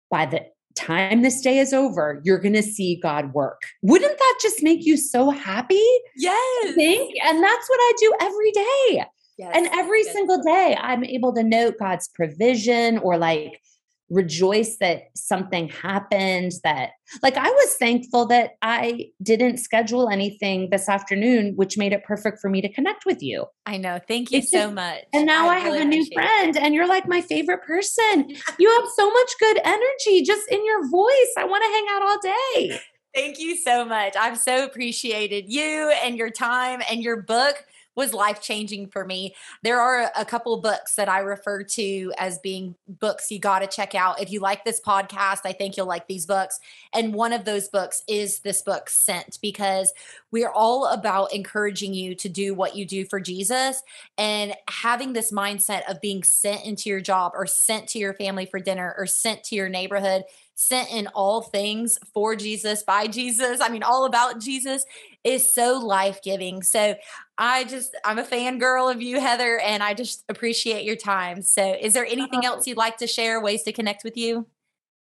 by 0.09 0.25
the 0.25 0.45
time 0.75 1.21
this 1.21 1.41
day 1.41 1.59
is 1.59 1.73
over, 1.73 2.21
you're 2.23 2.39
going 2.39 2.53
to 2.53 2.63
see 2.63 2.95
God 2.95 3.33
work. 3.33 3.61
Wouldn't 3.81 4.17
that 4.17 4.39
just 4.41 4.63
make 4.63 4.85
you 4.85 4.97
so 4.97 5.29
happy? 5.29 5.83
Yes. 6.15 6.75
Think? 6.75 7.15
And 7.23 7.43
that's 7.43 7.69
what 7.69 7.79
I 7.79 7.93
do 7.99 8.13
every 8.21 8.51
day. 8.51 9.05
Yes. 9.37 9.51
And 9.55 9.67
every 9.73 10.03
yes. 10.03 10.13
single 10.13 10.41
day, 10.41 10.77
I'm 10.79 11.03
able 11.03 11.33
to 11.33 11.43
note 11.43 11.75
God's 11.79 12.07
provision 12.09 12.97
or 12.99 13.17
like 13.17 13.61
rejoice 14.09 14.77
that 14.77 15.03
something 15.15 15.67
happened 15.67 16.51
that 16.63 16.91
like 17.23 17.37
I 17.37 17.49
was 17.49 17.75
thankful 17.75 18.27
that 18.27 18.51
I 18.61 19.07
didn't 19.21 19.57
schedule 19.57 20.09
anything 20.09 20.69
this 20.71 20.87
afternoon 20.87 21.53
which 21.55 21.77
made 21.77 21.91
it 21.91 22.03
perfect 22.03 22.39
for 22.39 22.49
me 22.49 22.61
to 22.61 22.71
connect 22.71 23.05
with 23.05 23.23
you. 23.23 23.45
I 23.65 23.77
know. 23.77 23.99
Thank 24.07 24.31
you 24.31 24.39
it's 24.39 24.51
so 24.51 24.65
just, 24.65 24.73
much. 24.73 25.03
And 25.13 25.25
now 25.25 25.49
I, 25.49 25.55
I 25.55 25.63
really 25.63 25.79
have 25.79 25.87
a 25.87 25.89
new 25.89 26.05
friend 26.13 26.55
it. 26.55 26.61
and 26.61 26.75
you're 26.75 26.87
like 26.87 27.07
my 27.07 27.21
favorite 27.21 27.63
person. 27.63 28.29
you 28.59 28.79
have 28.79 28.89
so 28.95 29.09
much 29.09 29.31
good 29.39 29.59
energy 29.63 30.23
just 30.23 30.47
in 30.51 30.63
your 30.65 30.87
voice. 30.89 31.33
I 31.37 31.45
want 31.45 31.63
to 31.63 31.69
hang 31.69 31.85
out 31.91 32.01
all 32.03 32.19
day. 32.19 32.79
Thank 33.15 33.39
you 33.39 33.55
so 33.55 33.85
much. 33.85 34.15
I've 34.17 34.37
so 34.37 34.65
appreciated 34.65 35.45
you 35.47 35.91
and 36.03 36.17
your 36.17 36.29
time 36.29 36.81
and 36.91 37.01
your 37.01 37.21
book 37.21 37.63
was 37.95 38.13
life 38.13 38.41
changing 38.41 38.87
for 38.87 39.05
me. 39.05 39.33
There 39.63 39.79
are 39.79 40.11
a 40.15 40.25
couple 40.25 40.55
books 40.57 40.95
that 40.95 41.09
I 41.09 41.19
refer 41.19 41.63
to 41.63 42.13
as 42.17 42.39
being 42.39 42.75
books 42.87 43.31
you 43.31 43.39
got 43.39 43.59
to 43.59 43.67
check 43.67 43.95
out. 43.95 44.21
If 44.21 44.31
you 44.31 44.39
like 44.39 44.65
this 44.65 44.81
podcast, 44.81 45.39
I 45.45 45.53
think 45.53 45.77
you'll 45.77 45.85
like 45.87 46.07
these 46.07 46.25
books. 46.25 46.59
And 46.93 47.13
one 47.13 47.33
of 47.33 47.45
those 47.45 47.67
books 47.67 48.03
is 48.07 48.39
this 48.39 48.61
book, 48.61 48.89
Sent, 48.89 49.39
because 49.41 49.93
we're 50.31 50.49
all 50.49 50.87
about 50.87 51.33
encouraging 51.33 51.93
you 51.93 52.15
to 52.15 52.29
do 52.29 52.53
what 52.53 52.75
you 52.75 52.85
do 52.85 53.05
for 53.05 53.19
Jesus 53.19 53.81
and 54.17 54.53
having 54.69 55.13
this 55.13 55.31
mindset 55.31 55.89
of 55.89 56.01
being 56.01 56.23
sent 56.23 56.65
into 56.65 56.89
your 56.89 57.01
job 57.01 57.31
or 57.35 57.45
sent 57.45 57.87
to 57.89 57.99
your 57.99 58.13
family 58.13 58.45
for 58.45 58.59
dinner 58.59 58.93
or 58.97 59.05
sent 59.05 59.43
to 59.45 59.55
your 59.55 59.69
neighborhood 59.69 60.23
sent 60.55 60.89
in 60.89 61.07
all 61.07 61.41
things 61.41 61.99
for 62.13 62.35
Jesus, 62.35 62.81
by 62.81 63.07
Jesus. 63.07 63.59
I 63.61 63.69
mean, 63.69 63.83
all 63.83 64.05
about 64.05 64.39
Jesus 64.39 64.85
is 65.23 65.53
so 65.53 65.79
life 65.79 66.21
giving. 66.21 66.63
So 66.63 66.95
I 67.37 67.65
just, 67.65 67.95
I'm 68.05 68.17
a 68.17 68.23
fangirl 68.23 68.91
of 68.93 69.01
you, 69.01 69.19
Heather, 69.19 69.59
and 69.59 69.83
I 69.83 69.93
just 69.93 70.23
appreciate 70.29 70.85
your 70.85 70.95
time. 70.95 71.41
So, 71.41 71.75
is 71.79 71.93
there 71.93 72.05
anything 72.05 72.41
oh. 72.43 72.47
else 72.47 72.67
you'd 72.67 72.77
like 72.77 72.97
to 72.97 73.07
share, 73.07 73.41
ways 73.41 73.63
to 73.63 73.73
connect 73.73 74.03
with 74.03 74.15
you? 74.15 74.47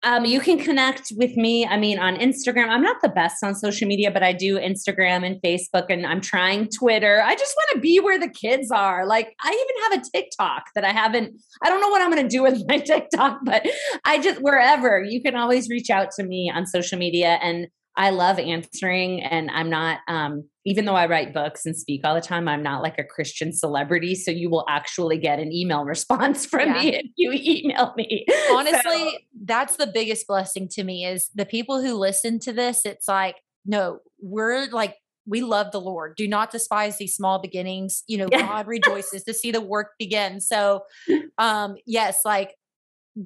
Um, 0.04 0.24
you 0.24 0.40
can 0.40 0.58
connect 0.58 1.12
with 1.18 1.36
me. 1.36 1.66
I 1.66 1.76
mean, 1.76 2.00
on 2.00 2.16
Instagram. 2.16 2.70
I'm 2.70 2.82
not 2.82 3.02
the 3.02 3.10
best 3.10 3.44
on 3.44 3.54
social 3.54 3.86
media, 3.86 4.10
but 4.12 4.24
I 4.24 4.32
do 4.32 4.58
Instagram 4.58 5.26
and 5.26 5.42
Facebook, 5.42 5.88
and 5.90 6.06
I'm 6.06 6.22
trying 6.22 6.70
Twitter. 6.70 7.22
I 7.22 7.36
just 7.36 7.54
want 7.58 7.76
to 7.76 7.82
be 7.82 8.00
where 8.00 8.18
the 8.18 8.30
kids 8.30 8.72
are. 8.72 9.06
Like, 9.06 9.36
I 9.42 9.50
even 9.50 9.92
have 9.92 10.02
a 10.02 10.10
TikTok 10.18 10.68
that 10.76 10.86
I 10.86 10.94
haven't. 10.94 11.42
I 11.64 11.70
don't 11.70 11.82
know 11.82 11.90
what 11.90 12.02
I'm 12.02 12.12
going 12.12 12.24
to 12.24 12.30
do 12.30 12.44
with 12.44 12.64
my 12.68 12.78
TikTok, 12.78 13.40
but 13.44 13.68
I 14.06 14.20
just 14.20 14.42
wherever 14.42 15.04
you 15.04 15.22
can 15.22 15.36
always 15.36 15.68
reach 15.68 15.90
out 15.90 16.12
to 16.12 16.24
me 16.24 16.50
on 16.54 16.66
social 16.66 16.98
media, 16.98 17.38
and 17.42 17.68
I 18.00 18.12
love 18.12 18.40
answering 18.40 19.22
and 19.22 19.52
I'm 19.52 19.70
not 19.70 20.00
um 20.08 20.46
even 20.66 20.86
though 20.86 20.96
I 20.96 21.08
write 21.08 21.34
books 21.34 21.66
and 21.66 21.76
speak 21.76 22.02
all 22.04 22.16
the 22.16 22.22
time, 22.22 22.48
I'm 22.48 22.64
not 22.64 22.82
like 22.82 22.98
a 22.98 23.04
Christian 23.04 23.52
celebrity. 23.52 24.16
So 24.16 24.32
you 24.32 24.50
will 24.50 24.66
actually 24.70 25.18
get 25.18 25.40
an 25.40 25.52
email 25.52 25.84
response 25.86 26.46
from 26.46 26.70
yeah. 26.70 26.74
me 26.74 26.96
if 26.96 27.06
you 27.18 27.32
email 27.34 27.94
me. 27.98 28.26
Honestly, 28.52 28.82
so. 28.82 29.18
that's 29.44 29.76
the 29.76 29.88
biggest 29.88 30.28
blessing 30.28 30.70
to 30.70 30.84
me 30.84 31.06
is 31.06 31.30
the 31.36 31.46
people 31.46 31.82
who 31.82 31.94
listen 31.96 32.40
to 32.40 32.54
this, 32.54 32.86
it's 32.86 33.08
like, 33.08 33.36
no, 33.66 34.00
we're 34.22 34.68
like 34.68 34.96
we 35.26 35.42
love 35.42 35.72
the 35.72 35.82
Lord. 35.82 36.16
Do 36.16 36.28
not 36.28 36.52
despise 36.52 36.98
these 36.98 37.16
small 37.16 37.40
beginnings. 37.40 38.04
You 38.08 38.20
know, 38.20 38.30
yeah. 38.32 38.42
God 38.48 38.68
rejoices 38.68 39.24
to 39.26 39.34
see 39.34 39.52
the 39.52 39.62
work 39.62 39.92
begin. 40.00 40.40
So, 40.40 40.84
um, 41.38 41.76
yes, 41.86 42.22
like 42.26 42.56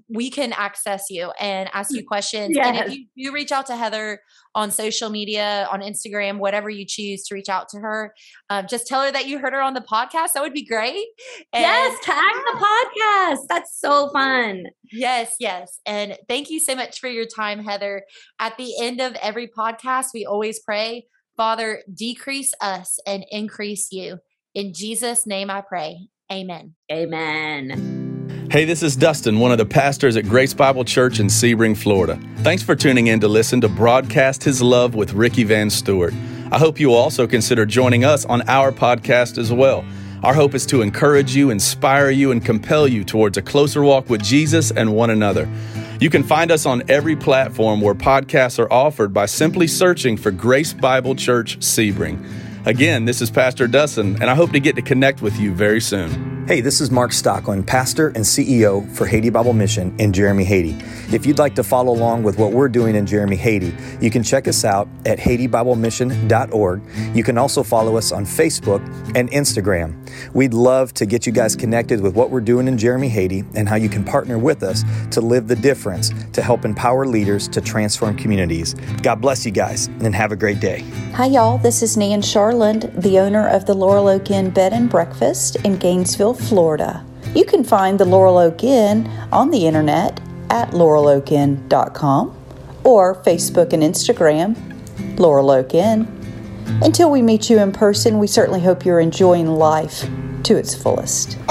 we 0.09 0.29
can 0.29 0.53
access 0.53 1.05
you 1.09 1.31
and 1.39 1.69
ask 1.73 1.93
you 1.93 2.05
questions. 2.05 2.55
Yes. 2.55 2.65
And 2.67 2.91
if 2.91 2.97
you 2.97 3.29
do 3.29 3.33
reach 3.33 3.51
out 3.51 3.65
to 3.67 3.75
Heather 3.75 4.19
on 4.55 4.71
social 4.71 5.09
media, 5.09 5.67
on 5.71 5.81
Instagram, 5.81 6.39
whatever 6.39 6.69
you 6.69 6.85
choose 6.87 7.23
to 7.25 7.35
reach 7.35 7.49
out 7.49 7.69
to 7.69 7.79
her, 7.79 8.13
um, 8.49 8.65
just 8.67 8.87
tell 8.87 9.03
her 9.03 9.11
that 9.11 9.27
you 9.27 9.39
heard 9.39 9.53
her 9.53 9.61
on 9.61 9.73
the 9.73 9.81
podcast. 9.81 10.33
That 10.33 10.41
would 10.41 10.53
be 10.53 10.65
great. 10.65 11.05
And 11.51 11.61
yes, 11.61 11.99
tag 12.03 12.33
the 12.33 12.65
podcast. 12.65 13.47
That's 13.49 13.79
so 13.79 14.09
fun. 14.09 14.63
Yes, 14.91 15.35
yes. 15.39 15.79
And 15.85 16.17
thank 16.27 16.49
you 16.49 16.59
so 16.59 16.75
much 16.75 16.99
for 16.99 17.09
your 17.09 17.25
time, 17.25 17.63
Heather. 17.63 18.03
At 18.39 18.57
the 18.57 18.73
end 18.81 19.01
of 19.01 19.15
every 19.15 19.47
podcast, 19.47 20.07
we 20.13 20.25
always 20.25 20.59
pray, 20.59 21.07
Father, 21.35 21.81
decrease 21.93 22.53
us 22.61 22.99
and 23.05 23.25
increase 23.29 23.91
you. 23.91 24.19
In 24.55 24.73
Jesus' 24.73 25.25
name 25.25 25.49
I 25.49 25.61
pray. 25.61 26.07
Amen. 26.31 26.75
Amen. 26.91 28.02
Hey, 28.53 28.65
this 28.65 28.83
is 28.83 28.95
Dustin, 28.95 29.39
one 29.39 29.51
of 29.51 29.57
the 29.57 29.65
pastors 29.65 30.15
at 30.15 30.25
Grace 30.25 30.53
Bible 30.53 30.85
Church 30.85 31.19
in 31.19 31.25
Sebring, 31.25 31.75
Florida. 31.75 32.19
Thanks 32.43 32.61
for 32.61 32.75
tuning 32.75 33.07
in 33.07 33.19
to 33.21 33.27
listen 33.27 33.59
to 33.61 33.67
Broadcast 33.67 34.43
His 34.43 34.61
Love 34.61 34.93
with 34.93 35.13
Ricky 35.13 35.43
Van 35.43 35.71
Stewart. 35.71 36.13
I 36.51 36.59
hope 36.59 36.79
you 36.79 36.89
will 36.89 36.95
also 36.95 37.25
consider 37.25 37.65
joining 37.65 38.05
us 38.05 38.25
on 38.25 38.47
our 38.47 38.71
podcast 38.71 39.39
as 39.39 39.51
well. 39.51 39.83
Our 40.21 40.35
hope 40.35 40.53
is 40.53 40.67
to 40.67 40.83
encourage 40.83 41.35
you, 41.35 41.49
inspire 41.49 42.11
you, 42.11 42.29
and 42.31 42.45
compel 42.45 42.87
you 42.87 43.03
towards 43.03 43.37
a 43.37 43.41
closer 43.41 43.81
walk 43.81 44.07
with 44.07 44.21
Jesus 44.21 44.69
and 44.69 44.93
one 44.93 45.09
another. 45.09 45.49
You 45.99 46.11
can 46.11 46.21
find 46.21 46.51
us 46.51 46.67
on 46.67 46.83
every 46.91 47.15
platform 47.15 47.81
where 47.81 47.95
podcasts 47.95 48.59
are 48.59 48.71
offered 48.71 49.15
by 49.15 49.25
simply 49.25 49.65
searching 49.65 50.15
for 50.15 50.29
Grace 50.29 50.73
Bible 50.73 51.15
Church 51.15 51.57
Sebring. 51.57 52.23
Again, 52.67 53.05
this 53.05 53.19
is 53.19 53.31
Pastor 53.31 53.67
Dustin, 53.67 54.21
and 54.21 54.29
I 54.29 54.35
hope 54.35 54.51
to 54.51 54.59
get 54.59 54.75
to 54.75 54.83
connect 54.83 55.23
with 55.23 55.39
you 55.39 55.55
very 55.55 55.81
soon. 55.81 56.42
Hey, 56.45 56.59
this 56.59 56.81
is 56.81 56.91
Mark 56.91 57.11
Stockland, 57.11 57.65
pastor 57.65 58.09
and 58.09 58.17
CEO 58.17 58.85
for 58.93 59.05
Haiti 59.05 59.29
Bible 59.29 59.53
Mission 59.53 59.95
in 59.97 60.11
Jérémie, 60.11 60.43
Haiti. 60.43 60.75
If 61.15 61.25
you'd 61.25 61.39
like 61.39 61.55
to 61.55 61.63
follow 61.63 61.93
along 61.93 62.23
with 62.23 62.37
what 62.37 62.51
we're 62.51 62.67
doing 62.67 62.95
in 62.95 63.05
Jérémie, 63.05 63.37
Haiti, 63.37 63.73
you 64.01 64.11
can 64.11 64.23
check 64.23 64.49
us 64.49 64.65
out 64.65 64.89
at 65.05 65.19
HaitiBibleMission.org. 65.19 66.81
You 67.15 67.23
can 67.23 67.37
also 67.37 67.63
follow 67.63 67.95
us 67.95 68.11
on 68.11 68.25
Facebook 68.25 68.85
and 69.15 69.31
Instagram. 69.31 69.95
We'd 70.33 70.53
love 70.53 70.93
to 70.95 71.05
get 71.05 71.25
you 71.25 71.31
guys 71.31 71.55
connected 71.55 72.01
with 72.01 72.13
what 72.13 72.29
we're 72.29 72.41
doing 72.41 72.67
in 72.67 72.75
Jérémie, 72.75 73.07
Haiti, 73.07 73.45
and 73.55 73.69
how 73.69 73.77
you 73.77 73.87
can 73.87 74.03
partner 74.03 74.37
with 74.37 74.63
us 74.63 74.83
to 75.11 75.21
live 75.21 75.47
the 75.47 75.55
difference 75.55 76.11
to 76.33 76.41
help 76.41 76.65
empower 76.65 77.05
leaders 77.05 77.47
to 77.47 77.61
transform 77.61 78.17
communities. 78.17 78.73
God 79.01 79.21
bless 79.21 79.45
you 79.45 79.51
guys, 79.51 79.87
and 80.01 80.13
have 80.13 80.33
a 80.33 80.35
great 80.35 80.59
day. 80.59 80.83
Hi, 81.13 81.27
y'all. 81.27 81.57
This 81.57 81.81
is 81.81 81.95
Nan 81.95 82.21
Charland, 82.21 83.01
the 83.01 83.19
owner 83.19 83.47
of 83.47 83.65
the 83.65 83.73
Laurel 83.73 84.09
Oak 84.09 84.29
Inn 84.29 84.49
Bed 84.49 84.73
and 84.73 84.89
Breakfast 84.89 85.55
in 85.57 85.77
Gainesville, 85.77 86.33
Florida. 86.47 87.05
You 87.35 87.45
can 87.45 87.63
find 87.63 87.99
the 87.99 88.05
Laurel 88.05 88.37
Oak 88.37 88.63
Inn 88.63 89.07
on 89.31 89.49
the 89.49 89.65
internet 89.65 90.19
at 90.49 90.69
laureloakinn.com 90.71 92.37
or 92.83 93.15
Facebook 93.23 93.73
and 93.73 93.81
Instagram, 93.81 95.19
Laurel 95.19 95.51
Oak 95.51 95.73
Inn. 95.73 96.07
Until 96.81 97.09
we 97.09 97.21
meet 97.21 97.49
you 97.49 97.59
in 97.59 97.71
person, 97.71 98.19
we 98.19 98.27
certainly 98.27 98.61
hope 98.61 98.85
you're 98.85 98.99
enjoying 98.99 99.47
life 99.47 100.05
to 100.43 100.55
its 100.57 100.75
fullest. 100.75 101.37